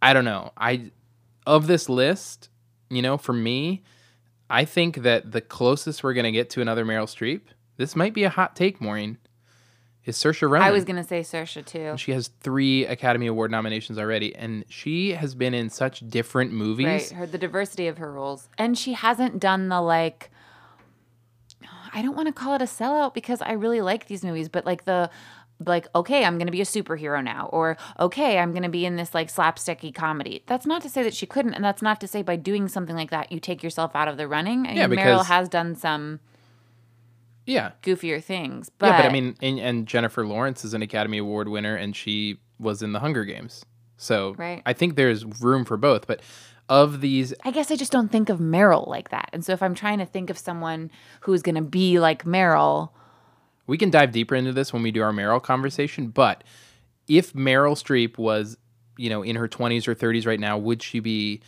I 0.01 0.13
don't 0.13 0.25
know. 0.25 0.51
I 0.55 0.91
of 1.45 1.67
this 1.67 1.89
list, 1.89 2.49
you 2.89 3.01
know, 3.01 3.17
for 3.17 3.33
me, 3.33 3.83
I 4.51 4.65
think 4.65 4.97
that 4.97 5.31
the 5.31 5.41
closest 5.41 6.03
we're 6.03 6.13
gonna 6.13 6.31
get 6.31 6.49
to 6.51 6.61
another 6.61 6.85
Meryl 6.85 7.05
Streep, 7.05 7.41
this 7.77 7.95
might 7.95 8.13
be 8.13 8.23
a 8.23 8.29
hot 8.29 8.55
take, 8.55 8.81
Maureen, 8.81 9.17
is 10.03 10.17
Saoirse 10.17 10.41
Ronan. 10.49 10.67
I 10.67 10.71
was 10.71 10.83
gonna 10.83 11.03
say 11.03 11.21
Saoirse 11.21 11.65
too. 11.65 11.95
She 11.97 12.11
has 12.11 12.27
three 12.41 12.85
Academy 12.85 13.27
Award 13.27 13.49
nominations 13.49 13.97
already, 13.97 14.35
and 14.35 14.65
she 14.67 15.11
has 15.13 15.35
been 15.35 15.53
in 15.53 15.69
such 15.69 16.07
different 16.07 16.51
movies. 16.51 16.85
Right, 16.85 17.09
her 17.11 17.25
the 17.25 17.37
diversity 17.37 17.87
of 17.87 17.97
her 17.97 18.11
roles, 18.11 18.49
and 18.57 18.77
she 18.77 18.93
hasn't 18.93 19.39
done 19.39 19.69
the 19.69 19.81
like. 19.81 20.29
I 21.93 22.01
don't 22.01 22.15
want 22.15 22.27
to 22.27 22.33
call 22.33 22.55
it 22.55 22.61
a 22.61 22.65
sellout 22.65 23.13
because 23.13 23.41
I 23.41 23.51
really 23.51 23.81
like 23.81 24.07
these 24.07 24.23
movies, 24.23 24.47
but 24.47 24.65
like 24.65 24.85
the 24.85 25.09
like 25.65 25.87
okay 25.95 26.23
i'm 26.25 26.37
gonna 26.37 26.51
be 26.51 26.61
a 26.61 26.65
superhero 26.65 27.23
now 27.23 27.49
or 27.53 27.77
okay 27.99 28.39
i'm 28.39 28.53
gonna 28.53 28.69
be 28.69 28.85
in 28.85 28.95
this 28.95 29.13
like 29.13 29.31
slapsticky 29.31 29.93
comedy 29.93 30.43
that's 30.47 30.65
not 30.65 30.81
to 30.81 30.89
say 30.89 31.03
that 31.03 31.13
she 31.13 31.25
couldn't 31.25 31.53
and 31.53 31.63
that's 31.63 31.81
not 31.81 31.99
to 32.01 32.07
say 32.07 32.21
by 32.21 32.35
doing 32.35 32.67
something 32.67 32.95
like 32.95 33.09
that 33.11 33.31
you 33.31 33.39
take 33.39 33.61
yourself 33.63 33.95
out 33.95 34.07
of 34.07 34.17
the 34.17 34.27
running 34.27 34.65
I 34.67 34.73
Yeah, 34.73 34.87
mean, 34.87 34.99
meryl 34.99 35.25
has 35.25 35.47
done 35.49 35.75
some 35.75 36.19
Yeah, 37.45 37.71
goofier 37.81 38.23
things 38.23 38.69
but, 38.77 38.87
yeah, 38.87 38.97
but 38.97 39.05
I 39.05 39.09
mean, 39.09 39.35
and, 39.41 39.59
and 39.59 39.87
Jennifer 39.87 40.25
Lawrence 40.25 40.63
is 40.63 40.73
an 40.73 40.81
Academy 40.81 41.17
Award 41.17 41.47
winner, 41.49 41.75
and 41.75 41.95
she 41.95 42.39
was 42.59 42.81
in 42.83 42.93
The 42.93 42.99
Hunger 42.99 43.25
Games. 43.25 43.65
So 43.97 44.35
Right. 44.37 44.61
I 44.65 44.73
think 44.73 44.95
there's 44.95 45.25
room 45.41 45.65
for 45.65 45.77
both. 45.77 46.07
But 46.07 46.21
of 46.69 47.01
these, 47.01 47.33
I 47.43 47.51
guess 47.51 47.69
I 47.71 47.75
just 47.75 47.91
don't 47.91 48.11
think 48.11 48.29
of 48.29 48.39
Meryl 48.39 48.87
like 48.87 49.09
that. 49.09 49.29
And 49.33 49.43
so 49.43 49.51
if 49.53 49.61
I'm 49.61 49.75
trying 49.75 49.97
to 49.99 50.05
think 50.05 50.29
of 50.29 50.37
someone 50.37 50.89
who's 51.21 51.41
going 51.41 51.55
to 51.55 51.61
be 51.61 51.99
like 51.99 52.23
Meryl, 52.23 52.89
we 53.67 53.77
can 53.77 53.89
dive 53.89 54.11
deeper 54.11 54.35
into 54.35 54.53
this 54.53 54.73
when 54.73 54.83
we 54.83 54.91
do 54.91 55.01
our 55.01 55.11
Meryl 55.11 55.41
conversation. 55.41 56.07
But 56.07 56.43
if 57.07 57.33
Meryl 57.33 57.75
Streep 57.75 58.17
was, 58.17 58.57
you 58.97 59.09
know, 59.09 59.21
in 59.21 59.35
her 59.35 59.47
20s 59.47 59.87
or 59.87 59.95
30s 59.95 60.25
right 60.25 60.39
now, 60.39 60.57
would 60.57 60.81
she 60.81 60.99
be 60.99 61.41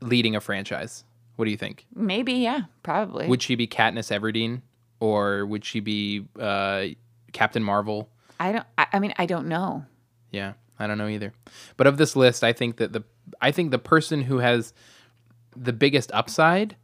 leading 0.00 0.36
a 0.36 0.40
franchise? 0.40 1.04
What 1.36 1.44
do 1.44 1.50
you 1.50 1.56
think? 1.56 1.86
maybe, 1.94 2.32
yeah, 2.32 2.62
probably. 2.82 3.26
Would 3.28 3.42
she 3.42 3.56
be 3.56 3.66
Katniss 3.66 4.10
Everdeen, 4.10 4.62
or 5.00 5.44
would 5.44 5.64
she 5.64 5.80
be 5.80 6.24
uh, 6.40 6.86
Captain 7.32 7.62
Marvel? 7.62 8.08
I 8.40 8.52
don't 8.52 8.66
I, 8.78 8.86
I 8.94 8.98
mean, 8.98 9.12
I 9.18 9.26
don't 9.26 9.46
know. 9.46 9.84
Yeah, 10.30 10.54
I 10.78 10.86
don't 10.86 10.98
know 10.98 11.08
either. 11.08 11.32
But 11.76 11.86
of 11.86 11.98
this 11.98 12.16
list, 12.16 12.42
I 12.42 12.54
think 12.54 12.78
that 12.78 12.92
the 12.92 13.04
I 13.40 13.50
think 13.52 13.70
the 13.70 13.78
person 13.78 14.22
who 14.22 14.38
has 14.38 14.72
the 15.54 15.72
biggest 15.72 16.10
upside 16.12 16.76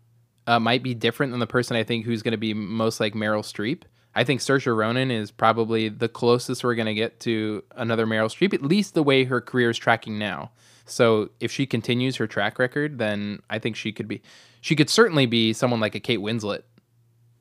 uh, 0.47 0.59
might 0.59 0.83
be 0.83 0.95
different 0.95 1.33
than 1.33 1.41
the 1.41 1.47
person 1.47 1.77
I 1.77 1.85
think 1.85 2.05
who's 2.05 2.23
going 2.23 2.33
to 2.33 2.39
be 2.39 2.55
most 2.55 3.01
like 3.01 3.15
Meryl 3.15 3.43
Streep. 3.43 3.83
I 4.15 4.25
think 4.25 4.41
Saoirse 4.41 4.75
Ronan 4.77 5.11
is 5.11 5.31
probably 5.31 5.89
the 5.89 6.09
closest 6.09 6.63
we're 6.65 6.75
going 6.75 6.87
to 6.87 6.95
get 6.95 7.19
to 7.21 7.65
another 7.77 8.07
Meryl 8.07 8.27
Streep, 8.27 8.53
at 8.53 8.63
least 8.63 8.95
the 8.95 9.03
way 9.03 9.25
her 9.25 9.41
career 9.41 9.71
is 9.71 9.79
tracking 9.79 10.19
now. 10.19 10.51
So 10.85 11.31
if 11.41 11.51
she 11.51 11.65
continues 11.65 12.17
her 12.17 12.27
track 12.27 12.59
record, 12.59 12.99
then 12.99 13.41
I 13.49 13.59
think 13.59 13.77
she 13.77 13.93
could 13.93 14.09
be. 14.09 14.21
She 14.61 14.77
could 14.77 14.91
certainly 14.91 15.27
be 15.27 15.53
someone 15.53 15.81
like 15.81 15.95
a 15.95 16.01
Kate 16.01 16.19
Winslet. 16.19 16.63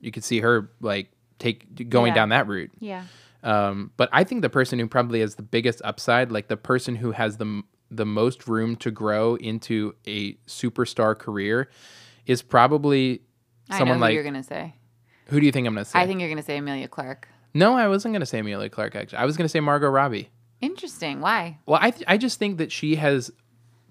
You 0.00 0.10
could 0.10 0.24
see 0.24 0.40
her 0.40 0.70
like 0.80 1.10
take 1.38 1.88
going 1.90 2.08
Yeah. 2.12 2.14
down 2.14 2.28
that 2.30 2.46
route. 2.48 2.70
Yeah. 2.80 3.04
Um, 3.42 3.90
but 3.96 4.08
I 4.12 4.24
think 4.24 4.42
the 4.42 4.48
person 4.50 4.78
who 4.78 4.86
probably 4.86 5.20
has 5.20 5.34
the 5.34 5.42
biggest 5.42 5.82
upside, 5.84 6.30
like 6.32 6.48
the 6.48 6.56
person 6.56 6.96
who 6.96 7.10
has 7.12 7.36
the 7.36 7.62
the 7.90 8.06
most 8.06 8.48
room 8.48 8.74
to 8.76 8.90
grow 8.90 9.34
into 9.34 9.94
a 10.06 10.32
superstar 10.46 11.18
career, 11.18 11.68
is 12.24 12.40
probably 12.40 13.20
I 13.68 13.74
know 13.74 13.78
someone 13.80 14.00
like. 14.00 14.14
you're 14.14 14.22
going 14.22 14.34
to 14.34 14.42
say. 14.42 14.74
Who 15.32 15.40
do 15.40 15.46
you 15.46 15.52
think 15.52 15.66
I'm 15.66 15.74
gonna 15.74 15.84
say? 15.84 15.98
I 15.98 16.06
think 16.06 16.20
you're 16.20 16.28
going 16.28 16.36
to 16.36 16.42
say 16.44 16.58
Emilia 16.58 16.88
Clarke. 16.88 17.26
no, 17.54 17.74
I 17.76 17.88
wasn't 17.88 18.14
gonna 18.14 18.26
say 18.26 18.38
Emilia 18.40 18.68
Clarke. 18.68 18.94
Actually, 18.96 19.18
I 19.18 19.24
was 19.24 19.36
gonna 19.36 19.48
say 19.48 19.60
Margot 19.60 19.88
Robbie. 19.88 20.30
Interesting. 20.60 21.20
Why? 21.20 21.58
Well, 21.66 21.78
I 21.82 21.90
th- 21.90 22.04
I 22.06 22.16
just 22.18 22.38
think 22.38 22.58
that 22.58 22.70
she 22.70 22.96
has 22.96 23.30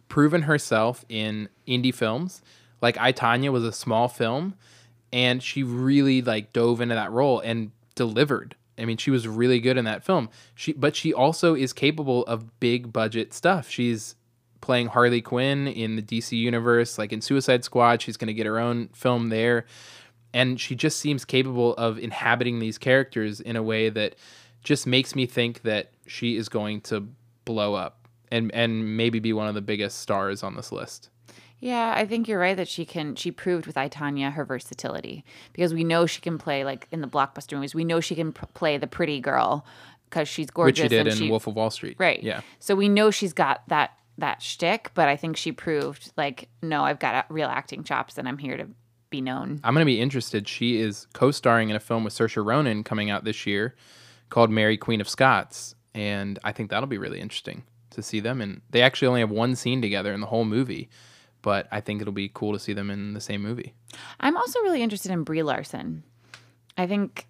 proven 0.07 0.43
herself 0.43 1.03
in 1.09 1.49
indie 1.67 1.93
films. 1.93 2.41
Like 2.81 2.97
I 2.97 3.11
Tonya 3.11 3.51
was 3.51 3.63
a 3.63 3.71
small 3.71 4.07
film, 4.07 4.55
and 5.11 5.41
she 5.43 5.63
really 5.63 6.21
like 6.21 6.53
dove 6.53 6.79
into 6.79 6.95
that 6.95 7.11
role 7.11 7.39
and 7.39 7.71
delivered. 7.95 8.55
I 8.77 8.85
mean, 8.85 8.97
she 8.97 9.11
was 9.11 9.27
really 9.27 9.59
good 9.59 9.77
in 9.77 9.85
that 9.85 10.03
film. 10.03 10.29
She 10.55 10.73
but 10.73 10.95
she 10.95 11.13
also 11.13 11.55
is 11.55 11.73
capable 11.73 12.23
of 12.25 12.59
big 12.59 12.93
budget 12.93 13.33
stuff. 13.33 13.69
She's 13.69 14.15
playing 14.61 14.87
Harley 14.87 15.21
Quinn 15.21 15.67
in 15.67 15.95
the 15.95 16.01
DC 16.03 16.37
universe, 16.37 16.97
like 16.97 17.11
in 17.11 17.19
Suicide 17.19 17.63
Squad. 17.63 18.01
She's 18.01 18.15
going 18.15 18.27
to 18.27 18.33
get 18.33 18.45
her 18.45 18.59
own 18.59 18.89
film 18.93 19.29
there. 19.29 19.65
And 20.33 20.59
she 20.59 20.75
just 20.75 20.99
seems 20.99 21.25
capable 21.25 21.73
of 21.75 21.97
inhabiting 21.97 22.59
these 22.59 22.77
characters 22.77 23.41
in 23.41 23.55
a 23.55 23.63
way 23.63 23.89
that 23.89 24.15
just 24.63 24.87
makes 24.87 25.15
me 25.15 25.25
think 25.25 25.63
that 25.63 25.91
she 26.07 26.37
is 26.37 26.47
going 26.47 26.81
to 26.81 27.07
blow 27.45 27.73
up 27.73 28.07
and 28.31 28.53
and 28.53 28.95
maybe 28.97 29.19
be 29.19 29.33
one 29.33 29.47
of 29.47 29.55
the 29.55 29.61
biggest 29.61 29.99
stars 29.99 30.43
on 30.43 30.55
this 30.55 30.71
list. 30.71 31.09
Yeah, 31.59 31.93
I 31.95 32.07
think 32.07 32.27
you're 32.27 32.39
right 32.39 32.57
that 32.57 32.67
she 32.67 32.85
can. 32.85 33.15
She 33.15 33.31
proved 33.31 33.67
with 33.67 33.77
I 33.77 33.87
Tonya 33.87 34.33
her 34.33 34.45
versatility 34.45 35.23
because 35.53 35.73
we 35.73 35.83
know 35.83 36.07
she 36.07 36.21
can 36.21 36.37
play 36.39 36.63
like 36.63 36.87
in 36.91 37.01
the 37.01 37.07
blockbuster 37.07 37.53
movies. 37.53 37.75
We 37.75 37.83
know 37.83 37.99
she 37.99 38.15
can 38.15 38.33
p- 38.33 38.47
play 38.55 38.77
the 38.77 38.87
pretty 38.87 39.19
girl 39.19 39.65
because 40.09 40.27
she's 40.27 40.49
gorgeous. 40.49 40.83
Which 40.83 40.91
she 40.91 40.97
did 40.97 41.07
in 41.07 41.15
she, 41.15 41.29
Wolf 41.29 41.45
of 41.45 41.55
Wall 41.55 41.69
Street. 41.69 41.97
Right. 41.99 42.21
Yeah. 42.23 42.41
So 42.59 42.73
we 42.73 42.89
know 42.89 43.11
she's 43.11 43.33
got 43.33 43.61
that 43.67 43.91
that 44.17 44.41
shtick, 44.41 44.91
but 44.95 45.07
I 45.07 45.15
think 45.15 45.37
she 45.37 45.51
proved 45.51 46.11
like, 46.17 46.49
no, 46.63 46.83
I've 46.83 46.99
got 46.99 47.25
real 47.29 47.47
acting 47.47 47.83
chops, 47.83 48.17
and 48.17 48.27
I'm 48.27 48.39
here 48.39 48.57
to 48.57 48.67
be 49.11 49.21
known. 49.21 49.59
I'm 49.63 49.75
going 49.75 49.85
to 49.85 49.85
be 49.85 50.01
interested. 50.01 50.47
She 50.47 50.79
is 50.79 51.05
co-starring 51.13 51.69
in 51.69 51.75
a 51.75 51.79
film 51.79 52.03
with 52.03 52.13
Saoirse 52.13 52.43
Ronan 52.43 52.83
coming 52.83 53.11
out 53.11 53.23
this 53.23 53.45
year 53.45 53.75
called 54.29 54.49
Mary 54.49 54.77
Queen 54.77 55.01
of 55.01 55.07
Scots, 55.07 55.75
and 55.93 56.39
I 56.43 56.51
think 56.51 56.71
that'll 56.71 56.87
be 56.87 56.97
really 56.97 57.19
interesting 57.19 57.63
to 57.91 58.01
see 58.01 58.21
them. 58.21 58.41
And 58.41 58.61
they 58.71 58.81
actually 58.81 59.09
only 59.09 59.19
have 59.19 59.29
one 59.29 59.55
scene 59.55 59.81
together 59.81 60.13
in 60.13 60.21
the 60.21 60.27
whole 60.27 60.45
movie, 60.45 60.89
but 61.41 61.67
I 61.71 61.81
think 61.81 62.01
it'll 62.01 62.13
be 62.13 62.31
cool 62.33 62.53
to 62.53 62.59
see 62.59 62.73
them 62.73 62.89
in 62.89 63.13
the 63.13 63.21
same 63.21 63.43
movie. 63.43 63.73
I'm 64.19 64.37
also 64.37 64.59
really 64.61 64.81
interested 64.81 65.11
in 65.11 65.23
Brie 65.23 65.43
Larson. 65.43 66.03
I 66.77 66.87
think 66.87 67.27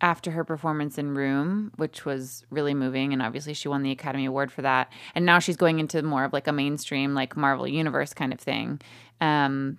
after 0.00 0.32
her 0.32 0.42
performance 0.42 0.98
in 0.98 1.14
Room, 1.14 1.70
which 1.76 2.04
was 2.04 2.44
really 2.50 2.74
moving, 2.74 3.12
and 3.12 3.22
obviously 3.22 3.54
she 3.54 3.68
won 3.68 3.84
the 3.84 3.92
Academy 3.92 4.24
Award 4.24 4.50
for 4.50 4.62
that. 4.62 4.92
And 5.14 5.24
now 5.24 5.38
she's 5.38 5.56
going 5.56 5.78
into 5.78 6.02
more 6.02 6.24
of 6.24 6.32
like 6.32 6.48
a 6.48 6.52
mainstream, 6.52 7.14
like 7.14 7.36
Marvel 7.36 7.68
Universe 7.68 8.12
kind 8.12 8.32
of 8.32 8.40
thing. 8.40 8.80
Um, 9.20 9.78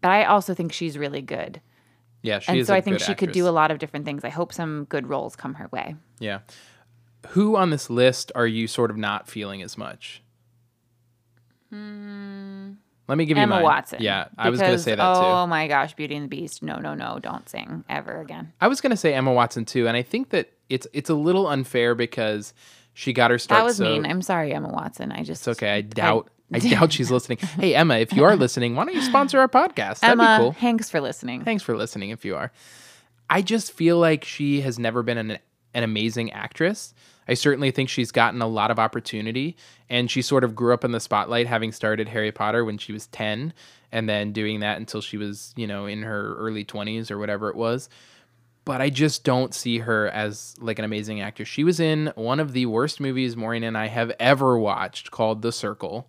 but 0.00 0.10
I 0.10 0.24
also 0.24 0.54
think 0.54 0.72
she's 0.72 0.96
really 0.98 1.22
good, 1.22 1.60
Yeah, 2.22 2.38
she 2.38 2.52
and 2.58 2.66
so 2.66 2.74
I 2.74 2.80
think 2.80 3.00
she 3.00 3.14
could 3.14 3.32
do 3.32 3.46
a 3.48 3.50
lot. 3.50 3.70
of 3.70 3.78
different 3.78 4.04
things. 4.06 4.24
I 4.24 4.28
hope 4.28 4.52
some 4.52 4.84
good 4.84 5.06
roles 5.08 5.36
come 5.36 5.54
her 5.54 5.68
way. 5.72 5.96
Yeah. 6.18 6.40
Who 7.30 7.56
on 7.56 7.70
this 7.70 7.90
list 7.90 8.30
are 8.34 8.46
you 8.46 8.66
sort 8.68 8.90
of 8.90 8.96
not 8.96 9.28
feeling 9.28 9.60
as 9.62 9.76
much? 9.76 10.22
Let 11.70 13.16
me 13.16 13.24
give 13.24 13.36
you 13.38 13.44
Hmm. 13.44 13.52
Emma. 13.52 13.62
Watson. 13.62 13.98
Yeah, 14.02 14.28
I 14.36 14.50
was 14.50 14.60
going 14.60 14.72
to 14.72 14.78
say 14.78 14.94
that 14.94 15.14
too. 15.14 15.20
Oh 15.20 15.46
my 15.46 15.66
gosh, 15.66 15.94
Beauty 15.94 16.14
and 16.14 16.24
the 16.24 16.28
Beast. 16.28 16.62
No, 16.62 16.76
no, 16.78 16.94
no, 16.94 17.18
don't 17.20 17.48
sing 17.48 17.84
ever 17.88 18.20
again. 18.20 18.52
I 18.60 18.68
was 18.68 18.80
going 18.80 18.90
to 18.90 18.96
say 18.96 19.14
Emma 19.14 19.32
Watson 19.32 19.64
too, 19.64 19.88
and 19.88 19.96
I 19.96 20.02
think 20.02 20.30
that 20.30 20.52
it's 20.68 20.86
it's 20.92 21.08
a 21.10 21.14
little 21.14 21.46
unfair 21.46 21.94
because 21.94 22.52
she 22.94 23.12
got 23.12 23.30
her 23.30 23.38
start. 23.38 23.60
That 23.60 23.64
was 23.64 23.76
so, 23.78 23.84
mean. 23.84 24.04
I'm 24.06 24.22
sorry, 24.22 24.52
Emma 24.52 24.68
Watson. 24.70 25.12
I 25.12 25.22
just 25.22 25.46
It's 25.46 25.58
okay. 25.58 25.70
I 25.72 25.80
doubt. 25.82 26.30
I, 26.52 26.58
doubt 26.58 26.92
she's 26.92 27.10
listening. 27.10 27.38
Hey 27.60 27.74
Emma, 27.74 27.96
if 27.96 28.12
you 28.12 28.24
are 28.24 28.36
listening, 28.36 28.74
why 28.74 28.84
don't 28.84 28.94
you 28.94 29.02
sponsor 29.02 29.38
our 29.38 29.48
podcast? 29.48 30.00
That'd 30.00 30.18
Emma, 30.18 30.38
be 30.38 30.42
cool. 30.44 30.52
thanks 30.52 30.88
for 30.90 31.00
listening. 31.00 31.44
Thanks 31.44 31.62
for 31.62 31.76
listening. 31.76 32.10
If 32.10 32.24
you 32.24 32.36
are, 32.36 32.52
I 33.28 33.42
just 33.42 33.72
feel 33.72 33.98
like 33.98 34.24
she 34.24 34.60
has 34.62 34.78
never 34.78 35.02
been 35.02 35.18
an 35.18 35.38
an 35.74 35.82
amazing 35.82 36.32
actress. 36.32 36.94
I 37.26 37.34
certainly 37.34 37.70
think 37.70 37.90
she's 37.90 38.10
gotten 38.10 38.40
a 38.40 38.46
lot 38.46 38.70
of 38.70 38.78
opportunity, 38.78 39.56
and 39.90 40.10
she 40.10 40.22
sort 40.22 40.44
of 40.44 40.54
grew 40.54 40.72
up 40.72 40.82
in 40.82 40.92
the 40.92 41.00
spotlight, 41.00 41.46
having 41.46 41.72
started 41.72 42.08
Harry 42.08 42.32
Potter 42.32 42.64
when 42.64 42.78
she 42.78 42.92
was 42.92 43.06
ten, 43.08 43.52
and 43.92 44.08
then 44.08 44.32
doing 44.32 44.60
that 44.60 44.78
until 44.78 45.02
she 45.02 45.18
was, 45.18 45.52
you 45.56 45.66
know, 45.66 45.84
in 45.84 46.02
her 46.02 46.34
early 46.36 46.64
twenties 46.64 47.10
or 47.10 47.18
whatever 47.18 47.50
it 47.50 47.56
was 47.56 47.88
but 48.64 48.82
I 48.82 48.90
just 48.90 49.24
don't 49.24 49.54
see 49.54 49.78
her 49.78 50.08
as 50.10 50.54
like 50.60 50.78
an 50.78 50.84
amazing 50.84 51.22
actress. 51.22 51.48
She 51.48 51.64
was 51.64 51.80
in 51.80 52.12
one 52.16 52.38
of 52.38 52.52
the 52.52 52.66
worst 52.66 53.00
movies 53.00 53.34
Maureen 53.34 53.64
and 53.64 53.78
I 53.78 53.86
have 53.86 54.12
ever 54.20 54.58
watched 54.58 55.10
called 55.10 55.40
The 55.40 55.52
Circle, 55.52 56.06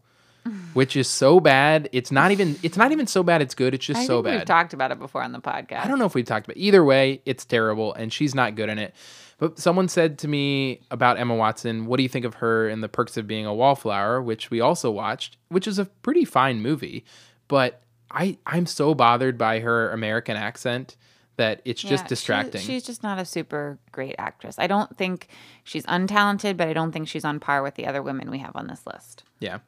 which 0.74 0.96
is 0.96 1.08
so 1.08 1.40
bad. 1.40 1.90
It's 1.92 2.12
not 2.12 2.32
even 2.32 2.58
it's 2.64 2.78
not 2.78 2.92
even 2.92 3.08
so 3.08 3.24
bad 3.24 3.42
it's 3.42 3.56
good. 3.56 3.74
It's 3.74 3.86
just 3.86 4.02
I 4.02 4.06
so 4.06 4.18
think 4.18 4.26
bad. 4.26 4.36
we've 4.40 4.46
talked 4.46 4.74
about 4.74 4.92
it 4.92 5.00
before 5.00 5.24
on 5.24 5.32
the 5.32 5.40
podcast. 5.40 5.84
I 5.84 5.88
don't 5.88 6.00
know 6.00 6.06
if 6.06 6.16
we've 6.16 6.26
talked 6.26 6.48
about 6.48 6.58
it. 6.58 6.62
either 6.62 6.84
way, 6.84 7.22
it's 7.26 7.46
terrible 7.46 7.94
and 7.94 8.12
she's 8.12 8.36
not 8.36 8.56
good 8.56 8.70
in 8.70 8.80
it. 8.80 8.94
But 9.38 9.58
someone 9.58 9.88
said 9.88 10.20
to 10.20 10.28
me 10.28 10.82
about 10.92 11.18
Emma 11.18 11.34
Watson, 11.34 11.86
what 11.86 11.96
do 11.98 12.04
you 12.04 12.10
think 12.10 12.26
of 12.26 12.36
her 12.36 12.68
in 12.68 12.82
The 12.82 12.90
Perks 12.90 13.16
of 13.16 13.26
Being 13.26 13.46
a 13.46 13.54
Wallflower, 13.54 14.22
which 14.22 14.52
we 14.52 14.60
also 14.60 14.92
watched, 14.92 15.38
which 15.48 15.66
is 15.66 15.80
a 15.80 15.86
pretty 15.86 16.26
fine 16.26 16.62
movie, 16.62 17.06
but 17.48 17.82
I 18.12 18.38
I'm 18.46 18.66
so 18.66 18.94
bothered 18.94 19.38
by 19.38 19.60
her 19.60 19.92
American 19.92 20.36
accent 20.36 20.98
that 21.39 21.62
it's 21.65 21.84
Yeah, 21.84 21.89
just 21.89 22.06
she- 22.06 22.10
distracting. 22.10 22.62
she's 22.62 22.84
just 22.84 23.02
not 23.04 23.17
a 23.19 23.25
super 23.25 23.80
great 23.91 24.15
actress. 24.19 24.56
I 24.60 24.67
don't 24.67 24.95
think 24.97 25.28
she's 25.63 25.86
untalented, 25.88 26.56
but 26.56 26.67
I 26.67 26.73
don't 26.73 26.91
think 26.91 27.08
she's 27.08 27.25
on 27.25 27.39
par 27.39 27.63
with 27.63 27.75
the 27.75 27.88
other 27.88 28.02
women 28.04 28.30
we 28.30 28.38
have 28.38 28.56
on 28.56 28.67
this 28.67 28.86
list. 28.86 29.23
Yeah. 29.39 29.60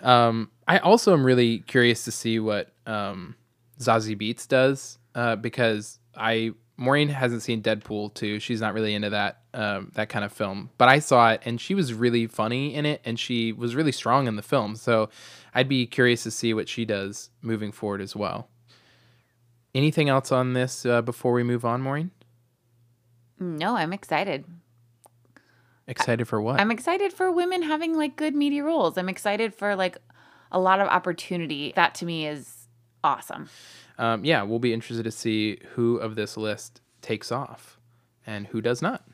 Um, 0.00 0.50
I 0.66 0.78
also 0.78 1.12
am 1.12 1.24
really 1.24 1.58
curious 1.60 2.04
to 2.04 2.12
see 2.12 2.38
what 2.38 2.70
um, 2.86 3.34
Zazie 3.80 4.16
Beetz 4.20 4.46
does 4.48 4.98
uh, 5.14 5.36
because 5.36 5.98
I 6.16 6.52
Maureen 6.76 7.08
hasn't 7.08 7.42
seen 7.42 7.60
Deadpool 7.60 8.14
2. 8.14 8.38
She's 8.38 8.60
not 8.60 8.72
really 8.74 8.94
into 8.94 9.10
that 9.10 9.40
um, 9.54 9.90
that 9.96 10.08
kind 10.08 10.24
of 10.24 10.32
film, 10.32 10.70
but 10.78 10.88
I 10.88 11.00
saw 11.00 11.32
it 11.32 11.42
and 11.44 11.60
she 11.60 11.74
was 11.74 11.92
really 11.92 12.28
funny 12.28 12.74
in 12.74 12.86
it 12.86 13.00
and 13.04 13.18
she 13.18 13.52
was 13.52 13.74
really 13.74 13.90
strong 13.92 14.28
in 14.28 14.36
the 14.36 14.42
film. 14.42 14.76
So 14.76 15.08
I'd 15.54 15.68
be 15.68 15.84
curious 15.86 16.22
to 16.22 16.30
see 16.30 16.54
what 16.54 16.68
she 16.68 16.84
does 16.84 17.30
moving 17.42 17.72
forward 17.72 18.00
as 18.00 18.14
well. 18.14 18.48
Anything 19.78 20.08
else 20.08 20.32
on 20.32 20.54
this 20.54 20.84
uh, 20.84 21.02
before 21.02 21.32
we 21.32 21.44
move 21.44 21.64
on, 21.64 21.82
Maureen? 21.82 22.10
No, 23.38 23.76
I'm 23.76 23.92
excited. 23.92 24.44
Excited 25.86 26.26
for 26.26 26.42
what? 26.42 26.58
I'm 26.58 26.72
excited 26.72 27.12
for 27.12 27.30
women 27.30 27.62
having 27.62 27.96
like 27.96 28.16
good 28.16 28.34
media 28.34 28.64
roles. 28.64 28.98
I'm 28.98 29.08
excited 29.08 29.54
for 29.54 29.76
like 29.76 29.98
a 30.50 30.58
lot 30.58 30.80
of 30.80 30.88
opportunity. 30.88 31.72
That 31.76 31.94
to 31.94 32.06
me 32.06 32.26
is 32.26 32.66
awesome. 33.04 33.50
um, 33.98 34.24
yeah, 34.24 34.42
we'll 34.42 34.58
be 34.58 34.72
interested 34.72 35.04
to 35.04 35.12
see 35.12 35.60
who 35.76 35.98
of 35.98 36.16
this 36.16 36.36
list 36.36 36.80
takes 37.00 37.30
off 37.30 37.78
and 38.26 38.48
who 38.48 38.60
does 38.60 38.82
not. 38.82 39.07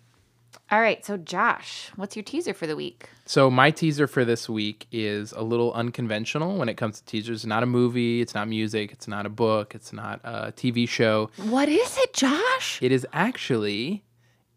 All 0.74 0.80
right, 0.80 1.04
so 1.06 1.16
Josh, 1.16 1.92
what's 1.94 2.16
your 2.16 2.24
teaser 2.24 2.52
for 2.52 2.66
the 2.66 2.74
week? 2.74 3.08
So 3.26 3.48
my 3.48 3.70
teaser 3.70 4.08
for 4.08 4.24
this 4.24 4.48
week 4.48 4.88
is 4.90 5.30
a 5.30 5.40
little 5.44 5.72
unconventional 5.72 6.56
when 6.58 6.68
it 6.68 6.76
comes 6.76 6.98
to 6.98 7.04
teasers. 7.04 7.42
It's 7.42 7.46
not 7.46 7.62
a 7.62 7.66
movie, 7.66 8.20
it's 8.20 8.34
not 8.34 8.48
music, 8.48 8.90
it's 8.90 9.06
not 9.06 9.24
a 9.24 9.28
book, 9.28 9.76
it's 9.76 9.92
not 9.92 10.20
a 10.24 10.50
TV 10.50 10.88
show. 10.88 11.30
What 11.36 11.68
is 11.68 11.96
it, 11.98 12.12
Josh? 12.12 12.80
It 12.82 12.90
is 12.90 13.06
actually 13.12 14.02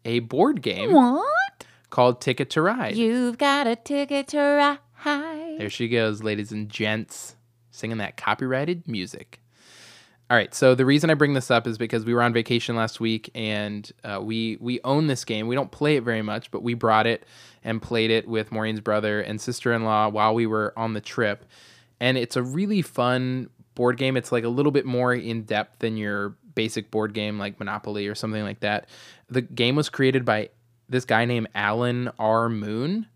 a 0.04 0.18
board 0.18 0.60
game 0.60 0.92
What? 0.92 1.64
called 1.90 2.20
Ticket 2.20 2.50
to 2.50 2.62
Ride. 2.62 2.96
You've 2.96 3.38
got 3.38 3.68
a 3.68 3.76
ticket 3.76 4.26
to 4.28 4.40
ride. 5.04 5.58
There 5.60 5.70
she 5.70 5.86
goes, 5.86 6.20
ladies 6.24 6.50
and 6.50 6.68
gents, 6.68 7.36
singing 7.70 7.98
that 7.98 8.16
copyrighted 8.16 8.88
music. 8.88 9.38
All 10.30 10.36
right, 10.36 10.54
so 10.54 10.74
the 10.74 10.84
reason 10.84 11.08
I 11.08 11.14
bring 11.14 11.32
this 11.32 11.50
up 11.50 11.66
is 11.66 11.78
because 11.78 12.04
we 12.04 12.12
were 12.12 12.22
on 12.22 12.34
vacation 12.34 12.76
last 12.76 13.00
week 13.00 13.30
and 13.34 13.90
uh, 14.04 14.20
we 14.22 14.58
we 14.60 14.78
own 14.84 15.06
this 15.06 15.24
game. 15.24 15.46
We 15.46 15.54
don't 15.54 15.70
play 15.70 15.96
it 15.96 16.02
very 16.02 16.20
much, 16.20 16.50
but 16.50 16.62
we 16.62 16.74
brought 16.74 17.06
it 17.06 17.24
and 17.64 17.80
played 17.80 18.10
it 18.10 18.28
with 18.28 18.52
Maureen's 18.52 18.80
brother 18.80 19.22
and 19.22 19.40
sister-in-law 19.40 20.08
while 20.08 20.34
we 20.34 20.46
were 20.46 20.74
on 20.76 20.92
the 20.92 21.00
trip. 21.00 21.46
And 21.98 22.18
it's 22.18 22.36
a 22.36 22.42
really 22.42 22.82
fun 22.82 23.48
board 23.74 23.96
game. 23.96 24.18
It's 24.18 24.30
like 24.30 24.44
a 24.44 24.50
little 24.50 24.70
bit 24.70 24.84
more 24.84 25.14
in 25.14 25.44
depth 25.44 25.78
than 25.78 25.96
your 25.96 26.36
basic 26.54 26.90
board 26.90 27.14
game 27.14 27.38
like 27.38 27.58
Monopoly 27.58 28.06
or 28.06 28.14
something 28.14 28.42
like 28.42 28.60
that. 28.60 28.88
The 29.30 29.40
game 29.40 29.76
was 29.76 29.88
created 29.88 30.26
by 30.26 30.50
this 30.90 31.06
guy 31.06 31.24
named 31.24 31.48
Alan 31.54 32.10
R. 32.18 32.50
Moon. 32.50 33.06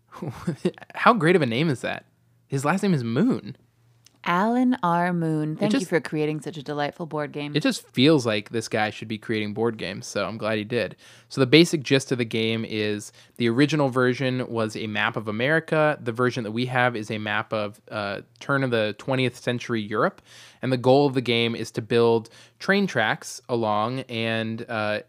How 0.95 1.13
great 1.13 1.35
of 1.35 1.43
a 1.43 1.45
name 1.45 1.69
is 1.69 1.81
that? 1.81 2.05
His 2.47 2.65
last 2.65 2.81
name 2.81 2.93
is 2.93 3.03
Moon. 3.03 3.55
Alan 4.25 4.77
R. 4.83 5.13
Moon. 5.13 5.55
Thank 5.55 5.73
you 5.73 5.85
for 5.85 5.99
creating 5.99 6.41
such 6.41 6.57
a 6.57 6.63
delightful 6.63 7.05
board 7.05 7.31
game. 7.31 7.55
It 7.55 7.61
just 7.61 7.87
feels 7.89 8.25
like 8.25 8.49
this 8.49 8.67
guy 8.67 8.89
should 8.89 9.07
be 9.07 9.17
creating 9.17 9.53
board 9.53 9.77
games, 9.77 10.07
so 10.07 10.25
I'm 10.25 10.37
glad 10.37 10.57
he 10.57 10.63
did. 10.63 10.95
So 11.29 11.41
the 11.41 11.47
basic 11.47 11.83
gist 11.83 12.11
of 12.11 12.17
the 12.17 12.25
game 12.25 12.65
is 12.67 13.11
the 13.37 13.49
original 13.49 13.89
version 13.89 14.47
was 14.49 14.75
a 14.75 14.87
map 14.87 15.17
of 15.17 15.27
America. 15.27 15.97
The 16.01 16.11
version 16.11 16.43
that 16.43 16.51
we 16.51 16.65
have 16.67 16.95
is 16.95 17.11
a 17.11 17.17
map 17.17 17.51
of 17.51 17.81
uh, 17.91 18.21
turn 18.39 18.63
of 18.63 18.71
the 18.71 18.95
20th 18.99 19.35
century 19.35 19.81
Europe, 19.81 20.21
and 20.61 20.71
the 20.71 20.77
goal 20.77 21.05
of 21.05 21.13
the 21.13 21.21
game 21.21 21.55
is 21.55 21.71
to 21.71 21.81
build 21.81 22.29
train 22.59 22.87
tracks 22.87 23.41
along 23.49 24.01
and 24.01 24.65
uh, 24.69 24.99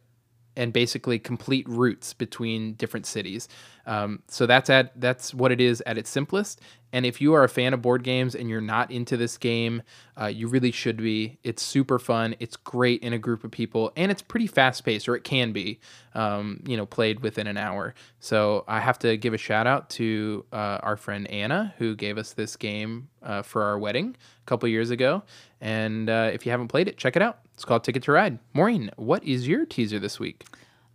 and 0.56 0.72
basically 0.72 1.18
complete 1.18 1.68
routes 1.68 2.12
between 2.12 2.74
different 2.74 3.06
cities. 3.06 3.48
Um, 3.86 4.22
so 4.28 4.46
that's 4.46 4.70
at 4.70 4.98
that's 5.00 5.34
what 5.34 5.52
it 5.52 5.60
is 5.60 5.82
at 5.86 5.98
its 5.98 6.10
simplest. 6.10 6.60
And 6.92 7.04
if 7.04 7.20
you 7.20 7.34
are 7.34 7.42
a 7.42 7.48
fan 7.48 7.74
of 7.74 7.82
board 7.82 8.04
games 8.04 8.36
and 8.36 8.48
you're 8.48 8.60
not 8.60 8.92
into 8.92 9.16
this 9.16 9.36
game, 9.36 9.82
uh, 10.18 10.26
you 10.26 10.46
really 10.46 10.70
should 10.70 10.98
be. 10.98 11.38
It's 11.42 11.60
super 11.60 11.98
fun. 11.98 12.36
It's 12.38 12.56
great 12.56 13.02
in 13.02 13.12
a 13.12 13.18
group 13.18 13.42
of 13.42 13.50
people, 13.50 13.92
and 13.96 14.12
it's 14.12 14.22
pretty 14.22 14.46
fast 14.46 14.84
paced, 14.84 15.08
or 15.08 15.16
it 15.16 15.24
can 15.24 15.52
be. 15.52 15.80
Um, 16.14 16.62
you 16.64 16.76
know, 16.76 16.86
played 16.86 17.20
within 17.20 17.48
an 17.48 17.56
hour. 17.56 17.94
So 18.20 18.64
I 18.68 18.78
have 18.78 19.00
to 19.00 19.16
give 19.16 19.34
a 19.34 19.38
shout 19.38 19.66
out 19.66 19.90
to 19.90 20.46
uh, 20.52 20.78
our 20.82 20.96
friend 20.96 21.28
Anna 21.28 21.74
who 21.78 21.96
gave 21.96 22.16
us 22.16 22.32
this 22.32 22.54
game 22.56 23.08
uh, 23.20 23.42
for 23.42 23.64
our 23.64 23.76
wedding 23.76 24.14
a 24.42 24.46
couple 24.46 24.68
years 24.68 24.90
ago. 24.90 25.24
And 25.60 26.08
uh, 26.08 26.30
if 26.32 26.46
you 26.46 26.52
haven't 26.52 26.68
played 26.68 26.86
it, 26.86 26.96
check 26.96 27.16
it 27.16 27.22
out. 27.22 27.43
It's 27.54 27.64
called 27.64 27.84
Ticket 27.84 28.02
to 28.04 28.12
Ride. 28.12 28.38
Maureen, 28.52 28.90
what 28.96 29.24
is 29.24 29.48
your 29.48 29.64
teaser 29.64 29.98
this 29.98 30.18
week? 30.20 30.44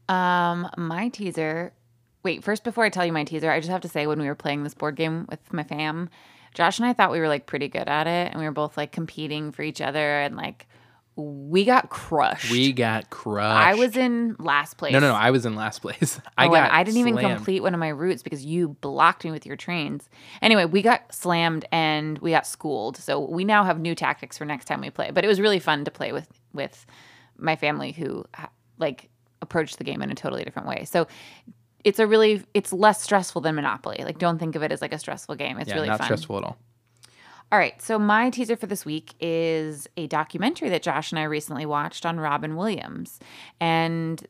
Um, 0.07 0.69
my 0.77 1.09
teaser. 1.09 1.73
Wait, 2.23 2.43
first 2.43 2.63
before 2.63 2.83
I 2.83 2.89
tell 2.89 3.05
you 3.05 3.13
my 3.13 3.23
teaser, 3.23 3.49
I 3.49 3.59
just 3.59 3.71
have 3.71 3.81
to 3.81 3.87
say 3.87 4.05
when 4.05 4.19
we 4.19 4.27
were 4.27 4.35
playing 4.35 4.63
this 4.63 4.73
board 4.73 4.95
game 4.95 5.25
with 5.29 5.53
my 5.53 5.63
fam, 5.63 6.09
Josh 6.53 6.79
and 6.79 6.87
I 6.87 6.93
thought 6.93 7.11
we 7.11 7.19
were 7.19 7.29
like 7.29 7.45
pretty 7.45 7.69
good 7.69 7.87
at 7.87 8.07
it, 8.07 8.31
and 8.31 8.39
we 8.39 8.45
were 8.45 8.51
both 8.51 8.75
like 8.75 8.91
competing 8.91 9.51
for 9.51 9.61
each 9.61 9.79
other, 9.79 10.19
and 10.19 10.35
like 10.35 10.67
we 11.19 11.65
got 11.65 11.89
crushed. 11.89 12.51
We 12.51 12.71
got 12.71 13.09
crushed. 13.09 13.45
I 13.45 13.75
was 13.75 13.95
in 13.95 14.35
last 14.39 14.77
place. 14.77 14.93
no, 14.93 14.99
no, 14.99 15.09
no. 15.09 15.15
I 15.15 15.31
was 15.31 15.45
in 15.45 15.55
last 15.55 15.81
place. 15.81 16.19
I 16.37 16.47
oh, 16.47 16.51
got. 16.51 16.71
I 16.71 16.83
didn't 16.83 16.99
even 16.99 17.17
complete 17.17 17.61
one 17.61 17.73
of 17.73 17.79
my 17.79 17.89
routes 17.89 18.23
because 18.23 18.45
you 18.45 18.69
blocked 18.81 19.25
me 19.25 19.31
with 19.31 19.45
your 19.45 19.55
trains. 19.55 20.09
Anyway, 20.41 20.65
we 20.65 20.81
got 20.81 21.13
slammed 21.13 21.65
and 21.71 22.17
we 22.19 22.31
got 22.31 22.47
schooled. 22.47 22.97
So 22.97 23.19
we 23.19 23.43
now 23.43 23.63
have 23.63 23.79
new 23.79 23.95
tactics 23.95 24.37
for 24.37 24.45
next 24.45 24.65
time 24.65 24.81
we 24.81 24.89
play. 24.89 25.11
But 25.11 25.23
it 25.23 25.27
was 25.27 25.39
really 25.39 25.59
fun 25.59 25.85
to 25.85 25.91
play 25.91 26.11
with 26.11 26.27
with 26.53 26.85
my 27.37 27.55
family 27.55 27.91
who 27.91 28.25
uh, 28.37 28.47
like 28.77 29.09
approached 29.41 29.77
the 29.77 29.83
game 29.83 30.01
in 30.01 30.11
a 30.11 30.15
totally 30.15 30.43
different 30.43 30.67
way. 30.67 30.85
So 30.85 31.07
it's 31.83 31.99
a 31.99 32.07
really 32.07 32.43
it's 32.53 32.73
less 32.73 33.01
stressful 33.01 33.41
than 33.41 33.55
Monopoly. 33.55 34.01
Like 34.03 34.17
don't 34.17 34.37
think 34.39 34.55
of 34.55 34.63
it 34.63 34.71
as 34.71 34.81
like 34.81 34.93
a 34.93 34.99
stressful 34.99 35.35
game. 35.35 35.57
It's 35.59 35.69
Yeah, 35.69 35.75
really 35.75 35.87
not 35.87 35.99
fun. 35.99 36.05
stressful 36.05 36.37
at 36.37 36.43
all. 36.43 36.57
All 37.51 37.57
right. 37.57 37.81
So 37.81 37.97
my 37.97 38.29
teaser 38.29 38.55
for 38.55 38.67
this 38.67 38.85
week 38.85 39.15
is 39.19 39.87
a 39.97 40.05
documentary 40.07 40.69
that 40.69 40.83
Josh 40.83 41.11
and 41.11 41.17
I 41.19 41.23
recently 41.23 41.65
watched 41.65 42.05
on 42.05 42.19
Robin 42.19 42.55
Williams, 42.55 43.19
and 43.59 44.25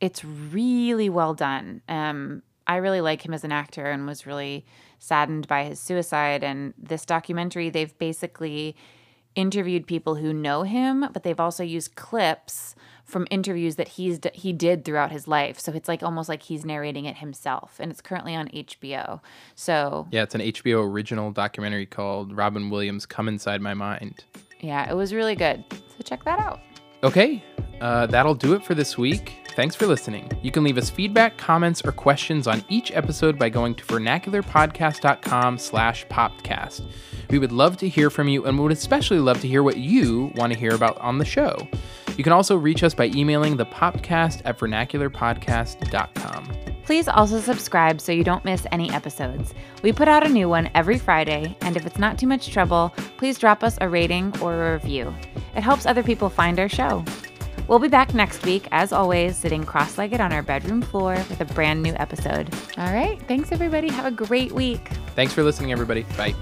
it's 0.00 0.24
really 0.24 1.08
well 1.08 1.34
done. 1.34 1.82
Um, 1.88 2.42
I 2.66 2.76
really 2.76 3.00
like 3.00 3.24
him 3.24 3.32
as 3.32 3.44
an 3.44 3.52
actor 3.52 3.86
and 3.86 4.06
was 4.06 4.26
really 4.26 4.66
saddened 4.98 5.48
by 5.48 5.64
his 5.64 5.80
suicide. 5.80 6.44
And 6.44 6.74
this 6.76 7.06
documentary, 7.06 7.70
they've 7.70 7.96
basically 7.98 8.76
interviewed 9.34 9.86
people 9.86 10.16
who 10.16 10.32
know 10.32 10.62
him, 10.62 11.06
but 11.12 11.22
they've 11.22 11.40
also 11.40 11.64
used 11.64 11.94
clips 11.96 12.74
from 13.08 13.26
interviews 13.30 13.76
that 13.76 13.88
he's 13.88 14.20
he 14.34 14.52
did 14.52 14.84
throughout 14.84 15.10
his 15.10 15.26
life. 15.26 15.58
So 15.58 15.72
it's 15.72 15.88
like 15.88 16.02
almost 16.02 16.28
like 16.28 16.42
he's 16.42 16.64
narrating 16.64 17.06
it 17.06 17.16
himself, 17.16 17.76
and 17.80 17.90
it's 17.90 18.00
currently 18.00 18.36
on 18.36 18.48
HBO. 18.48 19.20
So 19.54 20.06
Yeah, 20.12 20.22
it's 20.22 20.34
an 20.34 20.42
HBO 20.42 20.88
original 20.88 21.32
documentary 21.32 21.86
called 21.86 22.36
Robin 22.36 22.70
Williams 22.70 23.06
Come 23.06 23.26
Inside 23.28 23.60
My 23.60 23.74
Mind. 23.74 24.24
yeah, 24.60 24.88
it 24.90 24.94
was 24.94 25.12
really 25.14 25.34
good. 25.34 25.64
So 25.70 26.02
check 26.04 26.22
that 26.24 26.38
out. 26.38 26.60
Okay, 27.02 27.42
uh, 27.80 28.06
that'll 28.06 28.34
do 28.34 28.54
it 28.54 28.64
for 28.64 28.74
this 28.74 28.98
week. 28.98 29.36
Thanks 29.54 29.74
for 29.74 29.86
listening. 29.86 30.30
You 30.42 30.50
can 30.52 30.62
leave 30.62 30.78
us 30.78 30.88
feedback, 30.90 31.36
comments, 31.36 31.80
or 31.84 31.90
questions 31.92 32.46
on 32.46 32.64
each 32.68 32.92
episode 32.92 33.38
by 33.38 33.48
going 33.48 33.74
to 33.76 33.84
vernacularpodcast.com 33.86 35.58
slash 35.58 36.06
popcast. 36.06 36.84
We 37.30 37.38
would 37.38 37.52
love 37.52 37.76
to 37.78 37.88
hear 37.88 38.10
from 38.10 38.28
you 38.28 38.44
and 38.46 38.58
would 38.58 38.72
especially 38.72 39.18
love 39.18 39.40
to 39.40 39.48
hear 39.48 39.62
what 39.62 39.76
you 39.76 40.32
want 40.36 40.52
to 40.52 40.58
hear 40.58 40.74
about 40.74 40.98
on 40.98 41.18
the 41.18 41.24
show. 41.24 41.66
You 42.18 42.24
can 42.24 42.32
also 42.34 42.56
reach 42.56 42.82
us 42.82 42.94
by 42.94 43.06
emailing 43.06 43.56
the 43.56 43.64
poppedcast 43.64 44.42
at 44.44 44.58
vernacularpodcast.com. 44.58 46.52
Please 46.84 47.06
also 47.06 47.38
subscribe 47.40 48.00
so 48.00 48.10
you 48.10 48.24
don't 48.24 48.44
miss 48.44 48.66
any 48.72 48.90
episodes. 48.90 49.54
We 49.84 49.92
put 49.92 50.08
out 50.08 50.26
a 50.26 50.28
new 50.28 50.48
one 50.48 50.68
every 50.74 50.98
Friday, 50.98 51.56
and 51.60 51.76
if 51.76 51.86
it's 51.86 51.98
not 51.98 52.18
too 52.18 52.26
much 52.26 52.50
trouble, 52.50 52.92
please 53.18 53.38
drop 53.38 53.62
us 53.62 53.78
a 53.80 53.88
rating 53.88 54.34
or 54.40 54.70
a 54.70 54.72
review. 54.72 55.14
It 55.54 55.62
helps 55.62 55.86
other 55.86 56.02
people 56.02 56.28
find 56.28 56.58
our 56.58 56.68
show. 56.68 57.04
We'll 57.68 57.78
be 57.78 57.88
back 57.88 58.14
next 58.14 58.44
week, 58.44 58.66
as 58.72 58.92
always, 58.92 59.36
sitting 59.36 59.62
cross 59.64 59.96
legged 59.96 60.20
on 60.20 60.32
our 60.32 60.42
bedroom 60.42 60.82
floor 60.82 61.14
with 61.28 61.40
a 61.40 61.44
brand 61.44 61.84
new 61.84 61.92
episode. 61.98 62.52
All 62.78 62.92
right, 62.92 63.22
thanks 63.28 63.52
everybody. 63.52 63.90
Have 63.90 64.06
a 64.06 64.10
great 64.10 64.50
week. 64.50 64.88
Thanks 65.14 65.32
for 65.32 65.44
listening, 65.44 65.70
everybody. 65.70 66.02
Bye. 66.16 66.34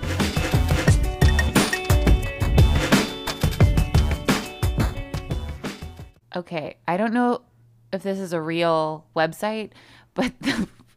Okay, 6.36 6.76
I 6.86 6.98
don't 6.98 7.14
know 7.14 7.40
if 7.94 8.02
this 8.02 8.18
is 8.18 8.34
a 8.34 8.40
real 8.40 9.06
website, 9.16 9.70
but 10.14 10.32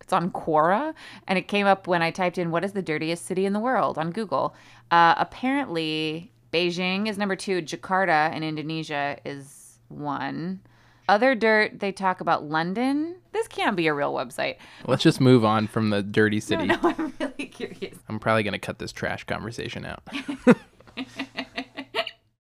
it's 0.01 0.11
on 0.11 0.31
Quora, 0.31 0.93
and 1.27 1.39
it 1.39 1.47
came 1.47 1.65
up 1.65 1.87
when 1.87 2.01
I 2.01 2.11
typed 2.11 2.37
in 2.37 2.51
"What 2.51 2.65
is 2.65 2.73
the 2.73 2.81
dirtiest 2.81 3.25
city 3.25 3.45
in 3.45 3.53
the 3.53 3.59
world" 3.59 3.97
on 3.97 4.11
Google. 4.11 4.53
Uh, 4.91 5.15
apparently, 5.17 6.33
Beijing 6.51 7.07
is 7.07 7.17
number 7.17 7.37
two. 7.37 7.61
Jakarta 7.61 8.35
in 8.35 8.43
Indonesia 8.43 9.17
is 9.23 9.79
one. 9.87 10.59
Other 11.07 11.33
dirt, 11.33 11.79
they 11.79 11.91
talk 11.91 12.21
about 12.21 12.43
London. 12.43 13.15
This 13.31 13.47
can't 13.47 13.75
be 13.75 13.87
a 13.87 13.93
real 13.93 14.13
website. 14.13 14.57
Let's 14.85 15.01
just 15.01 15.19
move 15.19 15.43
on 15.43 15.65
from 15.67 15.89
the 15.89 16.03
dirty 16.03 16.39
city. 16.39 16.67
No, 16.67 16.77
I'm 16.83 17.13
really 17.19 17.45
curious. 17.47 17.97
I'm 18.09 18.19
probably 18.19 18.43
going 18.43 18.53
to 18.53 18.59
cut 18.59 18.77
this 18.77 18.91
trash 18.91 19.23
conversation 19.23 19.85
out. 19.85 20.03